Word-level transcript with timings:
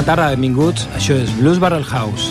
Bona 0.00 0.14
tarda, 0.16 0.30
benvinguts. 0.32 0.86
Això 0.96 1.12
és 1.20 1.28
Blues 1.36 1.58
Barrel 1.60 1.82
House. 1.84 2.30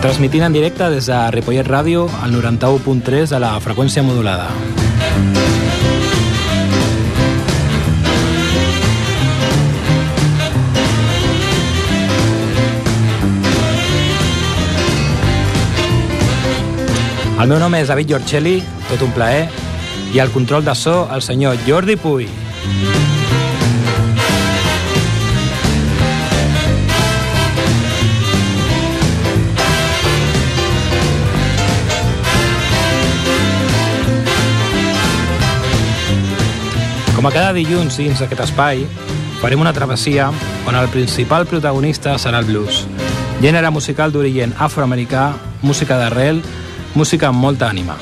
Transmitint 0.00 0.46
en 0.48 0.56
directe 0.56 0.88
des 0.88 1.12
de 1.12 1.18
Ripollet 1.36 1.68
Ràdio 1.68 2.06
al 2.24 2.32
91.3 2.38 3.36
de 3.36 3.44
la 3.44 3.52
freqüència 3.60 4.06
modulada. 4.08 4.48
El 17.44 17.50
meu 17.50 17.58
nom 17.60 17.74
és 17.76 17.90
David 17.90 18.08
Giorcelli, 18.08 18.54
tot 18.88 19.02
un 19.04 19.10
plaer, 19.12 19.50
i 20.16 20.20
al 20.22 20.30
control 20.32 20.62
de 20.64 20.72
so 20.72 20.94
el 21.12 21.20
senyor 21.20 21.58
Jordi 21.66 21.98
Puy. 22.00 22.24
Com 37.12 37.28
a 37.28 37.34
cada 37.36 37.52
dilluns 37.52 38.00
dins 38.00 38.24
d'aquest 38.24 38.46
espai, 38.48 38.86
farem 39.44 39.60
una 39.60 39.76
travessia 39.76 40.32
on 40.64 40.80
el 40.80 40.88
principal 40.96 41.44
protagonista 41.44 42.16
serà 42.16 42.40
el 42.40 42.48
blues, 42.48 42.86
gènere 43.44 43.68
musical 43.68 44.16
d'origen 44.16 44.56
afroamericà, 44.56 45.34
música 45.60 46.00
d'arrel, 46.00 46.40
música 46.94 47.28
amb 47.28 47.42
molta 47.42 47.68
ànima. 47.68 47.96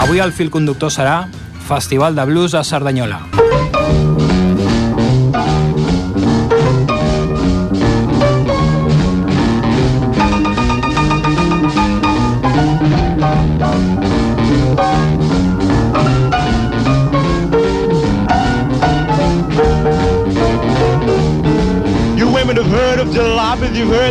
Avui 0.00 0.20
el 0.20 0.32
fil 0.32 0.50
conductor 0.50 0.92
serà 0.92 1.28
Festival 1.68 2.16
de 2.16 2.24
Blues 2.28 2.54
a 2.54 2.64
Cerdanyola. 2.64 3.39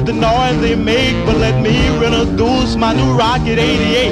The 0.09 0.15
noise 0.15 0.59
they 0.61 0.75
make, 0.75 1.13
but 1.23 1.37
let 1.37 1.61
me 1.61 1.87
introduce 2.03 2.75
my 2.75 2.93
new 2.93 3.13
Rocket 3.13 3.59
88. 3.59 4.09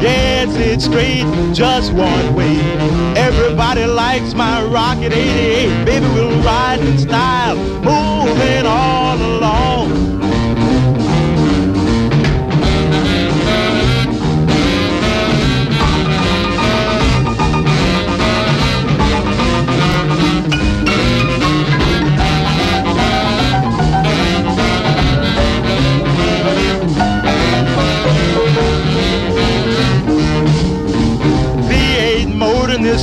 Yes, 0.00 0.48
it's 0.56 0.86
straight, 0.86 1.26
just 1.52 1.92
one 1.92 2.34
way. 2.34 2.56
Everybody 3.16 3.84
likes 3.84 4.32
my 4.32 4.64
Rocket 4.64 5.12
88. 5.12 5.84
Baby, 5.84 6.06
we'll 6.14 6.42
ride 6.42 6.80
in 6.80 6.96
style, 6.96 7.56
moving 7.56 8.64
all 8.64 9.18
along. 9.18 10.05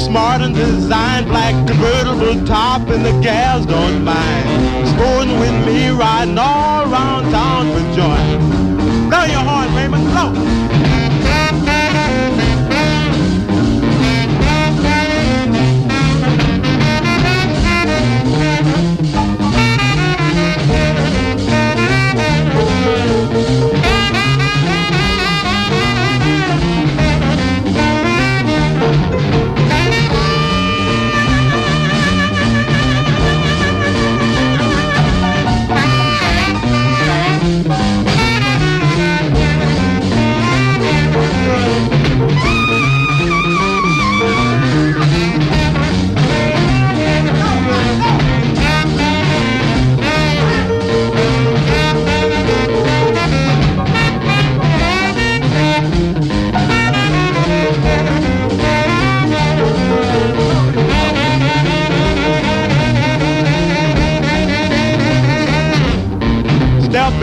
Smart 0.03 0.41
and 0.41 0.53
designed, 0.53 1.27
black 1.27 1.55
convertible 1.67 2.45
top, 2.45 2.87
and 2.89 3.05
the 3.05 3.17
gals 3.21 3.65
don't 3.65 4.03
mind. 4.03 4.87
Sporting 4.89 5.39
with 5.39 5.65
me, 5.65 5.89
riding 5.89 6.37
all 6.37 6.91
around 6.91 7.31
town 7.31 7.65
for 7.71 7.83
joy. 7.95 9.09
Blow 9.09 9.23
your 9.25 9.39
horn, 9.39 9.73
Raymond, 9.75 10.05
blow. 10.11 10.62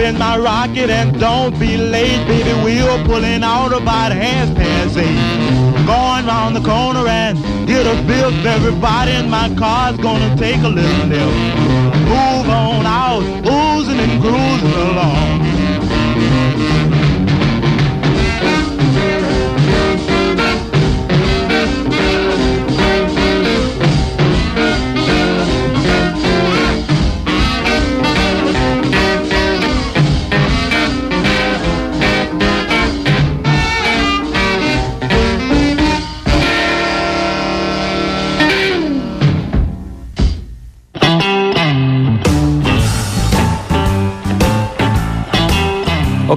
In 0.02 0.18
my 0.18 0.38
rocket 0.38 0.88
and 0.90 1.18
don't 1.20 1.58
be 1.58 1.76
late, 1.76 2.26
baby. 2.26 2.52
We're 2.64 3.04
pulling 3.04 3.42
out 3.42 3.72
about 3.72 4.12
half 4.12 4.54
past 4.56 4.96
eight. 4.96 5.86
Going 5.86 6.26
round 6.26 6.56
the 6.56 6.60
corner 6.60 7.06
and 7.06 7.38
get 7.66 7.86
a 7.86 8.00
bill. 8.06 8.32
Everybody 8.46 9.12
in 9.12 9.28
my 9.28 9.54
car's 9.56 9.96
gonna 9.98 10.36
take 10.36 10.62
a 10.62 10.68
little 10.68 11.06
nip. 11.06 11.32
Move 12.08 12.48
on 12.48 12.86
out, 12.86 13.22
oozing 13.46 13.98
and 13.98 14.20
cruising 14.22 14.74
along. 14.88 15.59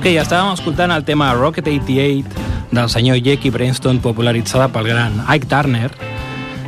Ok, 0.03 0.09
estàvem 0.19 0.49
escoltant 0.51 0.91
el 0.91 1.05
tema 1.07 1.29
Rocket 1.31 1.63
88 1.71 2.73
del 2.75 2.89
senyor 2.91 3.21
Jackie 3.23 3.53
Brainston 3.55 4.01
popularitzada 4.03 4.65
pel 4.67 4.89
gran 4.91 5.13
Ike 5.31 5.47
Turner 5.47 5.87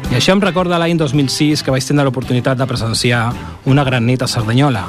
i 0.08 0.16
això 0.16 0.32
em 0.32 0.40
recorda 0.40 0.80
l'any 0.80 0.96
2006 0.96 1.60
que 1.60 1.74
vaig 1.76 1.84
tindre 1.84 2.06
l'oportunitat 2.08 2.56
de 2.56 2.70
presenciar 2.70 3.26
una 3.68 3.84
gran 3.84 4.08
nit 4.08 4.24
a 4.24 4.32
Cerdanyola. 4.32 4.86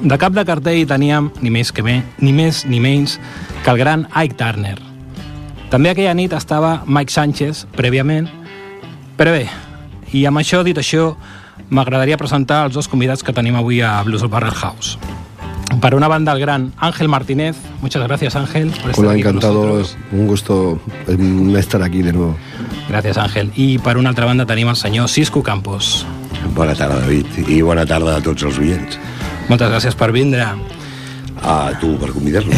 De 0.00 0.16
cap 0.16 0.32
de 0.32 0.46
cartell 0.48 0.88
teníem 0.88 1.28
ni 1.44 1.52
més, 1.52 1.68
que 1.68 1.84
bé, 1.84 1.98
ni 2.24 2.32
més 2.32 2.64
ni 2.64 2.80
menys 2.80 3.18
que 3.60 3.76
el 3.76 3.84
gran 3.84 4.08
Ike 4.08 4.40
Turner. 4.40 4.78
També 5.68 5.92
aquella 5.92 6.16
nit 6.16 6.32
estava 6.32 6.78
Mike 6.88 7.12
Sánchez, 7.12 7.66
prèviament, 7.76 8.32
però 9.20 9.36
bé, 9.36 9.50
i 10.16 10.24
amb 10.24 10.40
això 10.40 10.64
dit 10.64 10.80
això, 10.80 11.10
m'agradaria 11.68 12.16
presentar 12.16 12.64
els 12.70 12.80
dos 12.80 12.88
convidats 12.88 13.20
que 13.20 13.36
tenim 13.36 13.60
avui 13.60 13.84
a 13.84 13.98
Blues 14.08 14.24
Barrel 14.32 14.56
House. 14.56 14.96
Para 15.80 15.96
una 15.96 16.08
banda, 16.08 16.32
el 16.32 16.40
gran 16.40 16.72
Ángel 16.76 17.08
Martínez. 17.08 17.56
Muchas 17.80 18.02
gracias, 18.06 18.36
Ángel. 18.36 18.70
Por 18.70 18.90
estar 18.90 19.04
Hola, 19.04 19.14
encantado. 19.14 19.82
un 20.12 20.26
gusto 20.26 20.78
eh, 21.08 21.58
estar 21.58 21.82
aquí 21.82 22.02
de 22.02 22.12
nuevo. 22.12 22.36
Gràcies, 22.90 23.16
Àngel. 23.16 23.52
I 23.56 23.78
per 23.78 23.96
una 23.96 24.10
altra 24.10 24.26
banda 24.26 24.44
tenim 24.46 24.68
el 24.68 24.76
senyor 24.76 25.08
Cisco 25.08 25.42
Campos. 25.42 26.04
Bona 26.54 26.74
tarda, 26.74 27.00
David, 27.00 27.48
i 27.48 27.60
bona 27.62 27.86
tarda 27.86 28.16
a 28.18 28.20
tots 28.20 28.42
els 28.42 28.58
oients. 28.58 28.98
Moltes 29.48 29.70
gràcies 29.70 29.96
per 29.96 30.10
vindre. 30.12 30.44
A 31.40 31.72
tu 31.80 31.94
per 31.98 32.10
convidar-nos. 32.12 32.56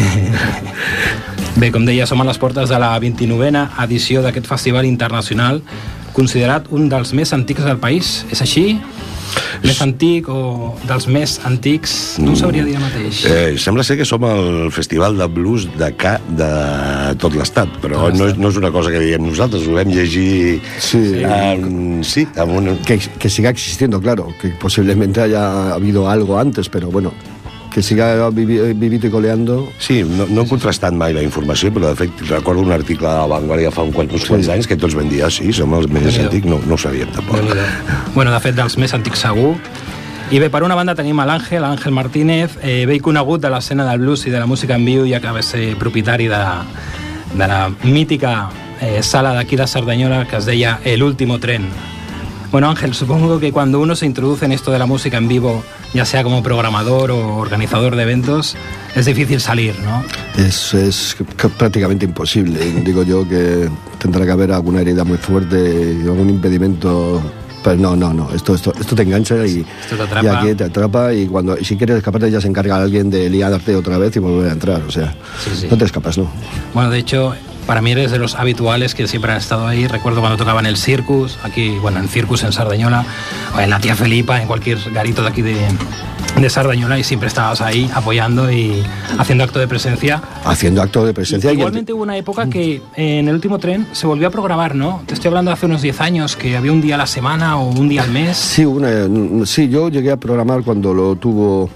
Bé, 1.61 1.69
com 1.71 1.85
deia, 1.85 2.07
som 2.09 2.19
a 2.19 2.25
les 2.25 2.39
portes 2.41 2.67
de 2.69 2.79
la 2.81 2.95
29a 2.99 3.67
edició 3.85 4.23
d'aquest 4.25 4.49
festival 4.49 4.89
internacional 4.89 5.61
considerat 6.13 6.67
un 6.71 6.87
dels 6.89 7.13
més 7.13 7.33
antics 7.33 7.63
del 7.65 7.77
país. 7.77 8.25
És 8.31 8.41
així? 8.41 8.79
més 9.63 9.79
antic 9.81 10.27
o 10.29 10.75
dels 10.85 11.07
més 11.09 11.39
antics, 11.47 12.19
no 12.21 12.33
ho 12.33 12.35
sabria 12.37 12.61
dir 12.67 12.75
el 12.75 12.81
mateix. 12.83 13.23
Eh, 13.25 13.55
sembla 13.57 13.81
ser 13.87 13.95
que 13.97 14.05
som 14.05 14.21
el 14.27 14.67
festival 14.75 15.15
de 15.17 15.25
blues 15.31 15.63
de, 15.79 15.87
ca, 15.97 16.19
de 16.27 16.49
tot 17.17 17.33
l'estat, 17.33 17.71
però 17.81 18.03
Tot 18.11 18.19
no, 18.19 18.27
és- 18.29 18.37
no 18.37 18.51
és 18.53 18.59
una 18.61 18.69
cosa 18.75 18.91
que 18.93 18.99
diguem 19.01 19.25
nosaltres, 19.25 19.65
ho 19.65 19.73
vam 19.73 19.89
llegir 19.89 20.59
Sí. 20.77 21.23
amb, 21.25 22.03
sí, 22.05 22.27
amb 22.37 22.51
un... 22.59 22.77
Que, 22.85 22.99
que 23.17 23.29
siga 23.29 23.49
existiendo, 23.49 23.99
claro, 24.01 24.27
que 24.39 24.49
posiblemente 24.49 25.21
haya 25.21 25.73
habido 25.73 26.07
algo 26.09 26.37
antes, 26.37 26.69
pero 26.69 26.91
bueno, 26.91 27.11
que 27.73 27.81
siga 27.81 28.29
vivi- 28.29 28.73
vivito 28.77 29.07
y 29.07 29.09
coleando. 29.09 29.71
Sí, 29.79 30.03
no, 30.03 30.27
no 30.29 30.43
he 30.43 30.47
contrastat 30.47 30.93
mai 30.93 31.13
la 31.13 31.23
informació, 31.25 31.71
però 31.73 31.89
de 31.89 31.95
fet 31.95 32.21
recordo 32.29 32.61
un 32.61 32.71
article 32.71 33.07
de 33.07 33.15
la 33.15 33.25
Vanguardia 33.27 33.71
fa 33.71 33.81
un 33.81 33.91
quant, 33.91 34.11
uns 34.13 34.27
quants 34.29 34.47
anys 34.53 34.67
que 34.69 34.77
tots 34.77 34.93
van 34.95 35.09
dir, 35.09 35.23
ah, 35.25 35.31
sí, 35.33 35.51
som 35.53 35.73
els 35.73 35.87
més 35.89 36.19
antics, 36.21 36.45
no, 36.45 36.59
no 36.67 36.75
ho 36.75 36.77
sabíem 36.77 37.09
tampoc. 37.15 37.41
Bueno, 38.13 38.31
de 38.31 38.39
fet, 38.39 38.55
dels 38.55 38.77
més 38.77 38.93
antics 38.93 39.25
segur. 39.25 39.55
I 40.31 40.39
bé, 40.39 40.47
per 40.49 40.63
una 40.63 40.73
banda 40.77 40.95
tenim 40.95 41.19
a 41.19 41.25
l'Àngel, 41.27 41.65
Àngel 41.67 41.91
Martínez, 41.93 42.55
eh, 42.63 42.85
vell 42.89 43.01
conegut 43.01 43.41
de 43.43 43.49
l'escena 43.51 43.85
del 43.89 43.99
blues 43.99 44.23
i 44.25 44.31
de 44.31 44.39
la 44.39 44.45
música 44.47 44.75
en 44.79 44.85
viu, 44.85 45.03
ja 45.09 45.19
que 45.19 45.29
va 45.35 45.41
ser 45.43 45.75
propietari 45.77 46.29
de, 46.31 46.39
de 47.33 47.47
la 47.47 47.67
mítica 47.83 48.49
eh, 48.81 49.01
sala 49.03 49.33
d'aquí 49.33 49.55
de 49.59 49.67
Cerdanyola 49.67 50.25
que 50.29 50.37
es 50.37 50.45
deia 50.45 50.79
El 50.85 51.03
Último 51.03 51.39
Tren. 51.39 51.67
Bueno, 52.53 52.69
Ángel, 52.69 52.93
supongo 52.93 53.39
que 53.39 53.51
cuando 53.51 53.79
uno 53.79 53.95
se 53.95 54.05
introduce 54.05 54.45
en 54.45 54.51
esto 54.51 54.69
de 54.69 54.77
la 54.77 54.85
música 54.85 55.17
en 55.17 55.27
vivo, 55.27 55.63
ya 55.91 56.05
sea 56.05 56.21
como 56.21 56.43
programador 56.43 57.09
o 57.09 57.37
organizador 57.37 57.95
de 57.95 58.03
eventos, 58.03 58.55
es 58.95 59.07
difícil 59.07 59.41
salir, 59.41 59.73
¿no? 59.79 60.03
Es, 60.37 61.17
prácticamente 61.57 62.05
imposible. 62.05 62.59
Digo 62.85 63.01
yo 63.01 63.27
que 63.27 63.67
tendrá 63.97 64.23
que 64.23 64.31
haber 64.33 64.51
alguna 64.51 64.81
herida 64.81 65.03
muy 65.03 65.17
fuerte 65.17 65.97
algún 66.03 66.29
impedimento. 66.29 67.23
Pero 67.63 67.77
no, 67.77 67.95
no, 67.95 68.13
no. 68.13 68.29
Esto, 68.31 68.53
esto, 68.53 68.71
esto 68.79 68.95
te 68.95 69.01
engancha 69.01 69.35
y, 69.47 69.65
Esto 69.81 69.95
te 69.95 70.03
atrapa. 70.03 70.23
y 70.23 70.27
aquí 70.27 70.53
te 70.55 70.63
atrapa 70.65 71.11
y 71.11 71.25
cuando 71.25 71.57
y 71.57 71.65
si 71.65 71.75
quieres 71.75 71.97
escaparte 71.97 72.29
ya 72.29 72.39
se 72.39 72.49
encarga 72.49 72.75
alguien 72.75 73.09
de 73.09 73.31
liarte 73.31 73.75
otra 73.75 73.97
vez 73.97 74.15
y 74.15 74.19
volver 74.19 74.51
a 74.51 74.53
entrar. 74.53 74.83
O 74.87 74.91
sea, 74.91 75.15
Sí, 75.43 75.49
sí. 75.61 75.67
no 75.71 75.75
te 75.75 75.85
escapas, 75.85 76.19
¿no? 76.19 76.29
Bueno, 76.75 76.91
de 76.91 76.99
hecho, 76.99 77.33
para 77.65 77.81
mí 77.81 77.91
eres 77.91 78.11
de 78.11 78.19
los 78.19 78.35
habituales 78.35 78.93
que 78.95 79.07
siempre 79.07 79.31
han 79.31 79.37
estado 79.37 79.67
ahí. 79.67 79.87
Recuerdo 79.87 80.19
cuando 80.21 80.37
tocaba 80.37 80.59
en 80.59 80.65
el 80.65 80.77
Circus, 80.77 81.37
aquí, 81.43 81.77
bueno, 81.81 81.99
en 81.99 82.07
Circus 82.07 82.43
en 82.43 82.51
Sardañola, 82.51 83.05
o 83.55 83.59
en 83.59 83.69
la 83.69 83.79
Tía 83.79 83.95
Felipa, 83.95 84.41
en 84.41 84.47
cualquier 84.47 84.77
garito 84.91 85.21
de 85.21 85.27
aquí 85.29 85.41
de, 85.41 85.55
de 86.39 86.49
Sardañola, 86.49 86.99
y 86.99 87.03
siempre 87.03 87.27
estabas 87.27 87.61
ahí 87.61 87.89
apoyando 87.93 88.51
y 88.51 88.83
haciendo 89.17 89.43
acto 89.43 89.59
de 89.59 89.67
presencia. 89.67 90.21
Haciendo 90.45 90.81
acto 90.81 91.05
de 91.05 91.13
presencia. 91.13 91.51
y- 91.51 91.55
Igualmente 91.55 91.93
hubo 91.93 92.03
una 92.03 92.17
época 92.17 92.47
que 92.49 92.81
eh, 92.95 93.19
en 93.19 93.27
el 93.27 93.35
último 93.35 93.59
tren 93.59 93.87
se 93.93 94.07
volvió 94.07 94.27
a 94.27 94.31
programar, 94.31 94.75
¿no? 94.75 95.01
Te 95.05 95.13
estoy 95.13 95.29
hablando 95.29 95.49
de 95.49 95.53
hace 95.53 95.65
unos 95.65 95.81
10 95.81 96.01
años, 96.01 96.35
que 96.35 96.57
había 96.57 96.71
un 96.71 96.81
día 96.81 96.95
a 96.95 96.97
la 96.97 97.07
semana 97.07 97.57
o 97.57 97.69
un 97.69 97.87
día 97.89 98.03
al 98.03 98.11
mes. 98.11 98.37
Sí, 98.37 98.65
una, 98.65 98.89
sí, 99.45 99.69
yo 99.69 99.89
llegué 99.89 100.11
a 100.11 100.17
programar 100.17 100.63
cuando 100.63 100.93
lo 100.93 101.15
tuvo 101.15 101.69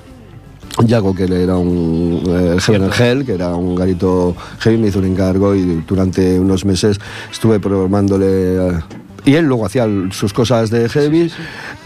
Yago, 0.86 1.14
que 1.16 1.24
era 1.24 1.56
un 1.58 2.22
eh, 2.28 2.58
Heaven 2.60 2.84
and 2.84 2.94
Hell, 3.02 3.26
que 3.26 3.34
era 3.34 3.56
un 3.56 3.76
garito 3.76 4.36
heavy, 4.60 4.78
me 4.78 4.88
hizo 4.90 5.00
un 5.00 5.06
encargo 5.06 5.56
y 5.56 5.84
durante 5.88 6.40
unos 6.40 6.66
meses 6.66 7.00
estuve 7.32 7.60
programándole. 7.60 8.28
eh, 8.28 8.80
y 9.26 9.36
él 9.36 9.46
luego 9.46 9.66
hacía 9.66 9.86
sus 10.12 10.32
cosas 10.32 10.70
de 10.70 10.88
heavy, 10.88 11.30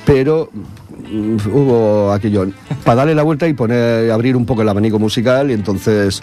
pero 0.06 0.50
mm, 0.54 1.36
hubo 1.54 2.12
aquello 2.12 2.46
para 2.84 2.98
darle 2.98 3.16
la 3.16 3.24
vuelta 3.24 3.48
y 3.48 3.54
poner 3.54 4.12
abrir 4.12 4.36
un 4.36 4.46
poco 4.46 4.62
el 4.62 4.70
abanico 4.70 5.00
musical 5.00 5.50
y 5.50 5.54
entonces 5.54 6.22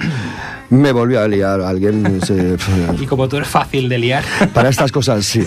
me 0.71 0.93
volvió 0.93 1.21
a 1.21 1.27
liar 1.27 1.61
alguien 1.63 2.21
se- 2.25 2.57
Y 3.01 3.07
como 3.07 3.29
tú 3.29 3.37
eres 3.39 3.49
fácil 3.49 3.89
de 3.89 3.99
liar. 3.99 4.23
para 4.55 4.69
estas 4.69 4.93
cosas 4.93 5.25
sí 5.27 5.43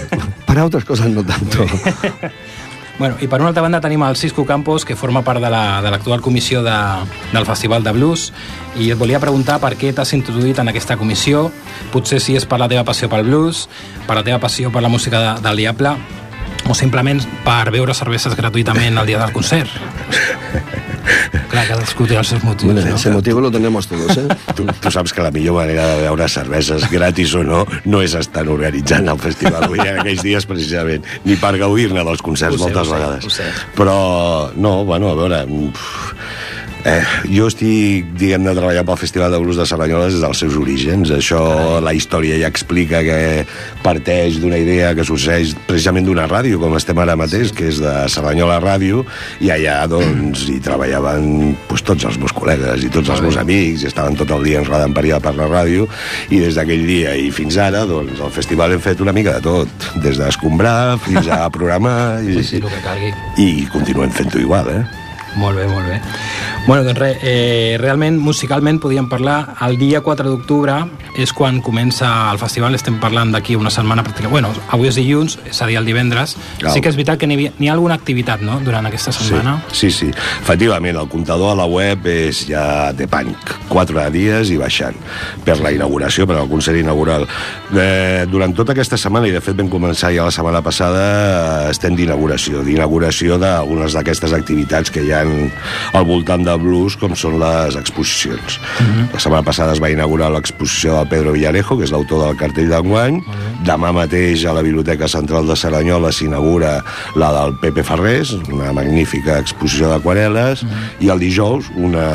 para 0.46 0.66
otras 0.66 0.84
cosas 0.84 1.08
no 1.10 1.24
tanto 1.24 1.64
Bueno, 3.02 3.16
i 3.20 3.26
per 3.26 3.40
una 3.42 3.48
altra 3.50 3.64
banda 3.66 3.80
tenim 3.82 4.04
el 4.06 4.14
Cisco 4.16 4.44
Campos, 4.46 4.84
que 4.86 4.94
forma 4.96 5.24
part 5.26 5.42
de 5.42 5.50
la- 5.50 5.82
de 5.82 5.90
l'actual 5.90 6.20
la, 6.22 6.22
comissió 6.22 6.62
de, 6.62 6.76
del 7.34 7.46
Festival 7.48 7.82
de 7.84 7.92
Blues, 7.96 8.28
i 8.78 8.92
et 8.94 8.98
volia 9.00 9.18
preguntar 9.20 9.56
per 9.60 9.72
què 9.74 9.90
t'has 9.92 10.14
introduït 10.14 10.60
en 10.62 10.70
aquesta 10.70 10.98
comissió, 11.02 11.48
potser 11.92 12.20
si 12.22 12.36
és 12.38 12.46
per 12.46 12.60
la 12.62 12.68
teva 12.70 12.84
passió 12.86 13.10
pel 13.10 13.26
blues, 13.26 13.64
per 14.06 14.20
la 14.20 14.24
teva 14.24 14.38
passió 14.38 14.70
per 14.70 14.84
la 14.86 14.94
música 14.94 15.18
de, 15.18 15.42
del 15.42 15.58
Diable, 15.64 15.96
o 16.70 16.76
simplement 16.78 17.24
per 17.44 17.72
beure 17.74 17.98
cerveses 17.98 18.38
gratuïtament 18.38 19.02
el 19.02 19.10
dia 19.10 19.18
del 19.18 19.34
concert. 19.34 19.74
Clar, 21.52 21.66
cadascú 21.68 22.06
té 22.08 22.18
els 22.20 22.30
seus 22.32 22.44
motius, 22.44 22.72
Bueno, 22.74 22.88
no? 22.90 22.96
ese 22.96 23.10
motivo 23.12 23.42
lo 23.42 23.52
tenemos 23.52 23.88
todos 23.88 24.16
¿eh? 24.18 24.28
Tu, 24.56 24.66
tu 24.66 24.92
saps 24.92 25.14
que 25.14 25.22
la 25.24 25.32
millor 25.32 25.56
manera 25.62 25.88
de 25.96 26.02
beure 26.04 26.28
cerveses, 26.30 26.90
gratis 26.92 27.34
o 27.36 27.44
no, 27.44 27.66
no 27.86 28.02
és 28.06 28.14
estar 28.20 28.46
organitzant 28.48 29.10
el 29.12 29.20
festival 29.20 29.64
avui 29.68 29.80
en 29.84 30.00
aquells 30.04 30.24
dies, 30.24 30.46
precisament, 30.50 31.06
ni 31.26 31.36
per 31.42 31.56
gaudir-ne 31.62 32.04
dels 32.08 32.22
concerts 32.26 32.56
Ho 32.56 32.58
sé, 32.60 32.64
moltes 32.70 32.88
ho 32.88 32.92
sé, 32.92 32.96
vegades. 33.00 33.26
ho 33.26 33.30
sé. 33.38 33.50
Però, 33.76 33.98
no, 34.56 34.84
bueno, 34.86 35.12
a 35.12 35.16
veure... 35.20 35.44
pff, 35.48 36.14
Eh, 36.82 37.02
jo 37.30 37.46
estic, 37.46 38.08
diguem-ne, 38.18 38.56
treballant 38.58 38.88
pel 38.88 38.98
Festival 38.98 39.30
de 39.30 39.38
Blues 39.44 39.58
de 39.60 39.68
Cerdanyola 39.70 40.08
des 40.10 40.22
dels 40.24 40.40
seus 40.42 40.56
orígens. 40.58 41.12
Això, 41.14 41.42
la 41.84 41.92
història 41.94 42.40
ja 42.42 42.50
explica 42.50 43.04
que 43.06 43.18
parteix 43.84 44.40
d'una 44.42 44.58
idea 44.58 44.96
que 44.98 45.06
sorgeix 45.06 45.54
precisament 45.68 46.08
d'una 46.08 46.26
ràdio, 46.32 46.58
com 46.62 46.74
estem 46.80 46.98
ara 47.04 47.14
mateix, 47.20 47.52
que 47.54 47.68
és 47.70 47.78
de 47.84 47.92
Cerdanyola 48.10 48.58
Ràdio, 48.64 49.04
i 49.46 49.52
allà, 49.54 49.76
doncs, 49.92 50.48
hi 50.50 50.58
treballaven 50.64 51.28
doncs, 51.70 51.84
tots 51.86 52.08
els 52.10 52.18
meus 52.22 52.34
col·legues 52.34 52.88
i 52.88 52.90
tots 52.90 53.14
els 53.14 53.22
meus 53.28 53.38
amics, 53.38 53.84
i 53.86 53.90
estaven 53.92 54.18
tot 54.18 54.34
el 54.34 54.48
dia 54.50 54.64
enredant 54.64 54.96
per 54.98 55.04
allà 55.06 55.20
per 55.22 55.36
la 55.38 55.50
ràdio, 55.52 55.86
i 56.34 56.42
des 56.42 56.58
d'aquell 56.58 56.88
dia 56.90 57.14
i 57.14 57.30
fins 57.36 57.60
ara, 57.62 57.86
doncs, 57.86 58.18
al 58.26 58.34
festival 58.34 58.74
hem 58.74 58.82
fet 58.82 59.06
una 59.06 59.14
mica 59.14 59.38
de 59.38 59.46
tot, 59.46 59.88
des 60.02 60.18
d'escombrar 60.18 60.98
fins 61.06 61.30
a 61.30 61.44
programar, 61.54 62.24
i, 62.26 62.40
Sí, 62.42 62.56
sí, 62.56 62.64
el 62.64 62.74
que 62.74 62.82
calgui. 62.82 63.14
i 63.38 63.68
continuem 63.70 64.10
fent-ho 64.10 64.42
igual, 64.42 64.74
eh? 64.74 64.82
Molt 65.40 65.56
bé, 65.56 65.64
molt 65.64 65.88
bé. 65.88 66.02
Bueno, 66.68 66.84
doncs 66.84 67.00
res, 67.00 67.18
eh, 67.24 67.76
realment, 67.82 68.20
musicalment, 68.22 68.78
podíem 68.80 69.08
parlar, 69.10 69.56
el 69.66 69.80
dia 69.82 70.02
4 70.06 70.30
d'octubre 70.30 70.76
és 71.18 71.34
quan 71.34 71.58
comença 71.60 72.30
el 72.32 72.38
festival, 72.38 72.76
estem 72.78 73.00
parlant 73.02 73.32
d'aquí 73.34 73.56
una 73.58 73.72
setmana 73.74 74.04
pràcticament. 74.06 74.32
Bueno, 74.32 74.52
avui 74.70 74.88
és 74.88 74.96
dilluns, 74.96 75.40
és 75.50 75.62
a 75.62 75.68
dir, 75.68 75.80
el 75.80 75.90
divendres. 75.90 76.36
Clar. 76.60 76.72
Sí 76.72 76.84
que 76.86 76.92
és 76.94 76.96
veritat 76.96 77.18
que 77.20 77.28
n'hi 77.28 77.50
ha 77.50 77.74
alguna 77.74 77.98
activitat, 77.98 78.44
no?, 78.46 78.60
durant 78.62 78.86
aquesta 78.86 79.12
setmana. 79.12 79.58
Sí, 79.72 79.90
sí, 79.90 80.12
sí. 80.12 80.12
Efectivament, 80.44 81.00
el 81.02 81.10
comptador 81.10 81.52
a 81.52 81.58
la 81.64 81.66
web 81.66 82.06
és 82.06 82.46
ja 82.48 82.94
de 82.94 83.10
pànic. 83.10 83.56
Quatre 83.68 84.06
dies 84.14 84.54
i 84.54 84.60
baixant 84.62 84.96
per 85.44 85.58
la 85.66 85.74
inauguració, 85.74 86.28
per 86.30 86.38
al 86.38 86.48
concert 86.48 86.78
inaugural. 86.78 87.26
Eh, 87.74 88.28
durant 88.30 88.54
tota 88.54 88.78
aquesta 88.78 89.02
setmana, 89.02 89.28
i 89.28 89.34
de 89.34 89.42
fet 89.42 89.58
vam 89.58 89.70
començar 89.72 90.14
ja 90.14 90.30
la 90.30 90.32
setmana 90.32 90.62
passada, 90.62 91.72
estem 91.74 91.98
d'inauguració. 91.98 92.62
D'inauguració 92.64 93.42
d'algunes 93.42 93.98
d'aquestes 93.98 94.38
activitats 94.38 94.94
que 94.94 95.02
hi 95.04 95.12
ha 95.12 95.26
al 95.26 96.06
voltant 96.06 96.46
de 96.46 96.51
blues, 96.60 96.98
com 97.00 97.16
són 97.16 97.38
les 97.42 97.78
exposicions. 97.80 98.60
La 99.14 99.20
setmana 99.22 99.46
passada 99.48 99.76
es 99.76 99.82
va 99.84 99.92
inaugurar 99.94 100.32
l'exposició 100.34 100.98
del 100.98 101.10
Pedro 101.12 101.36
Villarejo, 101.36 101.78
que 101.78 101.88
és 101.88 101.94
l'autor 101.94 102.26
del 102.26 102.38
cartell 102.40 102.72
d'enguany. 102.72 103.22
Demà 103.68 103.92
mateix 103.96 104.46
a 104.46 104.56
la 104.58 104.64
Biblioteca 104.66 105.08
Central 105.12 105.48
de 105.48 105.56
Saranyola 105.56 106.12
s'inaugura 106.12 106.78
la 107.16 107.32
del 107.38 107.58
Pepe 107.62 107.84
Ferrés, 107.88 108.34
una 108.52 108.72
magnífica 108.76 109.40
exposició 109.42 109.92
d'aquarel·les, 109.94 110.66
i 111.02 111.12
el 111.14 111.22
dijous 111.22 111.72
una 111.76 112.08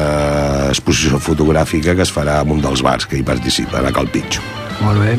exposició 0.71 1.21
fotogràfica 1.23 1.95
que 1.95 2.05
es 2.07 2.13
farà 2.13 2.41
en 2.43 2.57
un 2.57 2.65
dels 2.65 2.83
bars 2.83 3.07
que 3.07 3.21
hi 3.21 3.27
participen, 3.27 3.87
a 3.87 3.95
Calpitxo. 3.95 4.43
Molt 4.83 5.01
bé. 5.01 5.15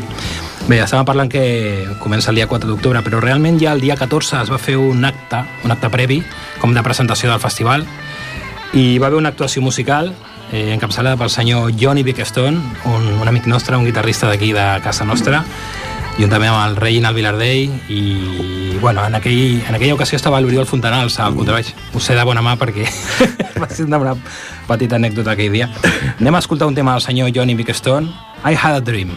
Bé, 0.68 0.82
estàvem 0.84 1.06
parlant 1.08 1.30
que 1.32 1.42
comença 2.02 2.28
el 2.28 2.36
dia 2.36 2.46
4 2.46 2.68
d'octubre, 2.68 3.00
però 3.00 3.22
realment 3.22 3.56
ja 3.56 3.72
el 3.72 3.80
dia 3.80 3.96
14 3.96 4.42
es 4.42 4.50
va 4.52 4.58
fer 4.60 4.76
un 4.76 5.06
acte, 5.08 5.40
un 5.64 5.72
acte 5.72 5.88
previ, 5.88 6.18
com 6.60 6.74
de 6.76 6.82
presentació 6.84 7.30
del 7.30 7.40
festival, 7.40 7.86
i 8.72 8.98
va 8.98 9.08
haver 9.08 9.18
una 9.18 9.30
actuació 9.30 9.62
musical 9.62 10.12
eh, 10.52 10.72
encapçalada 10.74 11.16
pel 11.16 11.30
senyor 11.30 11.72
Johnny 11.78 12.02
Bickstone, 12.02 12.58
un, 12.84 13.08
un 13.20 13.28
amic 13.28 13.46
nostre, 13.46 13.76
un 13.76 13.86
guitarrista 13.86 14.28
d'aquí 14.28 14.52
de 14.52 14.66
casa 14.84 15.06
nostra, 15.08 15.44
juntament 16.18 16.50
amb 16.50 16.64
el 16.64 16.76
Reginald 16.76 17.16
Vilardell 17.16 17.72
i, 17.94 18.76
bueno, 18.82 19.04
en, 19.06 19.14
aquell, 19.14 19.62
en 19.62 19.74
aquella 19.74 19.94
ocasió 19.94 20.18
estava 20.18 20.40
l'Oriol 20.42 20.66
Fontanals 20.66 21.18
al 21.22 21.36
contrabaix. 21.38 21.72
Ho 21.94 22.02
sé 22.02 22.18
de 22.18 22.26
bona 22.26 22.42
mà 22.42 22.56
perquè 22.58 22.88
va 23.62 23.70
ser 23.70 23.86
una 23.86 24.16
petita 24.68 24.98
anècdota 24.98 25.36
aquell 25.36 25.54
dia. 25.54 25.70
Anem 26.18 26.34
a 26.34 26.44
escoltar 26.44 26.68
un 26.68 26.78
tema 26.78 26.98
del 26.98 27.06
senyor 27.06 27.34
Johnny 27.34 27.54
Bickstone, 27.54 28.10
I 28.44 28.58
Had 28.58 28.82
a 28.82 28.84
Dream. 28.84 29.14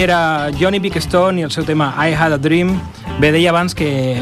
Era 0.00 0.50
Johnny 0.58 0.78
Bickstone 0.78 1.42
i 1.42 1.44
el 1.44 1.50
seu 1.52 1.66
tema 1.68 1.92
I 2.00 2.14
Had 2.14 2.32
a 2.32 2.38
Dream. 2.40 2.70
Bé, 3.20 3.28
deia 3.34 3.50
abans 3.50 3.74
que 3.76 4.16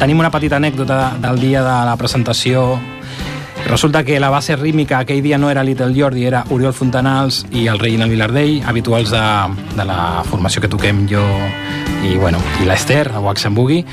tenim 0.00 0.18
una 0.18 0.32
petita 0.34 0.58
anècdota 0.58 1.12
del 1.22 1.38
dia 1.38 1.60
de 1.62 1.74
la 1.86 1.92
presentació. 1.94 2.64
Resulta 3.68 4.02
que 4.02 4.18
la 4.18 4.32
base 4.34 4.56
rítmica 4.58 4.98
aquell 4.98 5.22
dia 5.22 5.38
no 5.38 5.48
era 5.48 5.62
Little 5.62 5.94
Jordi, 5.94 6.26
era 6.26 6.42
Oriol 6.50 6.74
Fontanals 6.74 7.44
i 7.52 7.68
el 7.70 7.78
Reginald 7.78 8.10
Vilardell, 8.10 8.64
habituals 8.66 9.14
de, 9.14 9.22
de 9.78 9.86
la 9.86 10.24
formació 10.26 10.64
que 10.64 10.72
toquem 10.74 11.06
jo 11.06 11.22
i, 12.02 12.16
bueno, 12.18 12.42
i 12.58 12.66
l'Ester, 12.66 13.06
a 13.14 13.22
Wax 13.22 13.46
and 13.46 13.54
Boogie. 13.54 13.86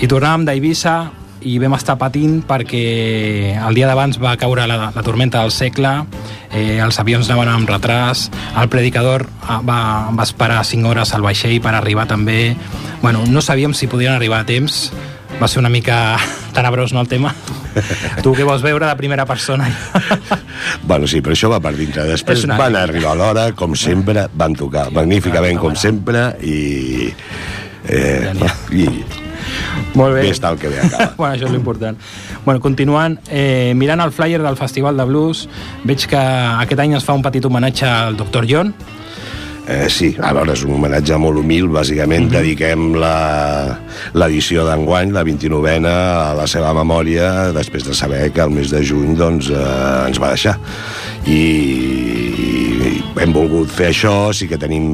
I 0.00 0.08
tornàvem 0.08 0.48
d'Eivissa 0.48 0.96
i 1.44 1.56
vam 1.60 1.74
estar 1.76 1.96
patint 2.00 2.40
perquè 2.46 3.56
el 3.56 3.76
dia 3.76 3.88
d'abans 3.88 4.18
va 4.22 4.36
caure 4.40 4.66
la, 4.68 4.90
la 4.94 5.04
tormenta 5.04 5.42
del 5.42 5.52
segle, 5.54 5.92
eh, 6.50 6.78
els 6.82 7.00
avions 7.02 7.28
anaven 7.28 7.52
amb 7.52 7.70
retras, 7.70 8.28
el 8.56 8.70
predicador 8.72 9.26
ah, 9.42 9.60
va, 9.64 9.80
va 10.16 10.24
esperar 10.26 10.62
5 10.64 10.88
hores 10.88 11.12
al 11.14 11.26
vaixell 11.26 11.58
per 11.62 11.74
arribar 11.76 12.06
també. 12.10 12.56
Bueno, 13.02 13.24
no 13.28 13.42
sabíem 13.44 13.74
si 13.74 13.90
podien 13.90 14.14
arribar 14.16 14.42
a 14.42 14.48
temps, 14.48 14.90
va 15.40 15.48
ser 15.48 15.60
una 15.60 15.72
mica 15.72 16.16
tenebrós, 16.56 16.94
no, 16.96 17.04
el 17.04 17.10
tema? 17.12 17.34
tu 18.24 18.32
què 18.32 18.46
vols 18.48 18.64
veure 18.64 18.88
de 18.88 18.96
primera 18.96 19.28
persona? 19.28 19.70
Bueno, 20.86 21.06
sí, 21.10 21.18
però 21.22 21.34
això 21.34 21.48
va 21.50 21.58
per 21.62 21.72
dintre. 21.76 22.04
Després 22.08 22.44
van 22.48 22.76
arribar 22.78 23.12
a 23.12 23.18
l'hora, 23.18 23.44
com 23.58 23.74
sempre, 23.78 24.26
van 24.38 24.54
tocar 24.56 24.86
magníficament, 24.94 25.60
com 25.62 25.76
sempre, 25.78 26.28
i... 26.46 27.12
Eh, 27.86 28.32
i 28.74 28.86
Molt 29.94 30.14
bé. 30.14 30.26
està 30.30 30.50
el 30.52 30.58
que 30.58 30.68
bé 30.68 30.80
acaba. 30.80 31.12
bueno, 31.20 31.34
això 31.34 31.46
és 31.46 31.52
l'important. 31.52 31.96
Bueno, 32.44 32.60
continuant, 32.60 33.18
eh, 33.30 33.72
mirant 33.76 34.00
el 34.04 34.12
flyer 34.12 34.42
del 34.42 34.56
Festival 34.56 34.96
de 34.96 35.04
Blues, 35.08 35.48
veig 35.84 36.06
que 36.06 36.20
aquest 36.20 36.80
any 36.80 36.94
es 36.96 37.04
fa 37.04 37.14
un 37.16 37.22
petit 37.22 37.44
homenatge 37.44 37.86
al 37.88 38.16
Dr. 38.16 38.46
John. 38.48 38.74
Eh, 39.66 39.88
sí, 39.90 40.12
a 40.22 40.30
veure, 40.30 40.52
és 40.54 40.60
un 40.62 40.76
homenatge 40.76 41.16
molt 41.18 41.40
humil. 41.40 41.66
Bàsicament 41.74 42.28
dediquem 42.30 42.92
la- 43.02 43.74
l'edició 44.14 44.62
d'enguany, 44.68 45.10
la 45.10 45.24
29a, 45.26 45.94
a 46.30 46.34
la 46.38 46.46
seva 46.46 46.70
memòria, 46.76 47.50
després 47.56 47.82
de 47.82 47.92
saber 47.98 48.30
que 48.30 48.44
el 48.44 48.50
mes 48.54 48.70
de 48.70 48.84
juny 48.86 49.16
doncs, 49.18 49.50
eh, 49.50 50.06
ens 50.06 50.20
va 50.22 50.28
deixar. 50.36 50.54
I, 51.26 51.40
I 52.46 53.02
hem 53.24 53.32
volgut 53.34 53.66
fer 53.74 53.90
això, 53.90 54.32
sí 54.32 54.46
que 54.46 54.58
tenim 54.60 54.86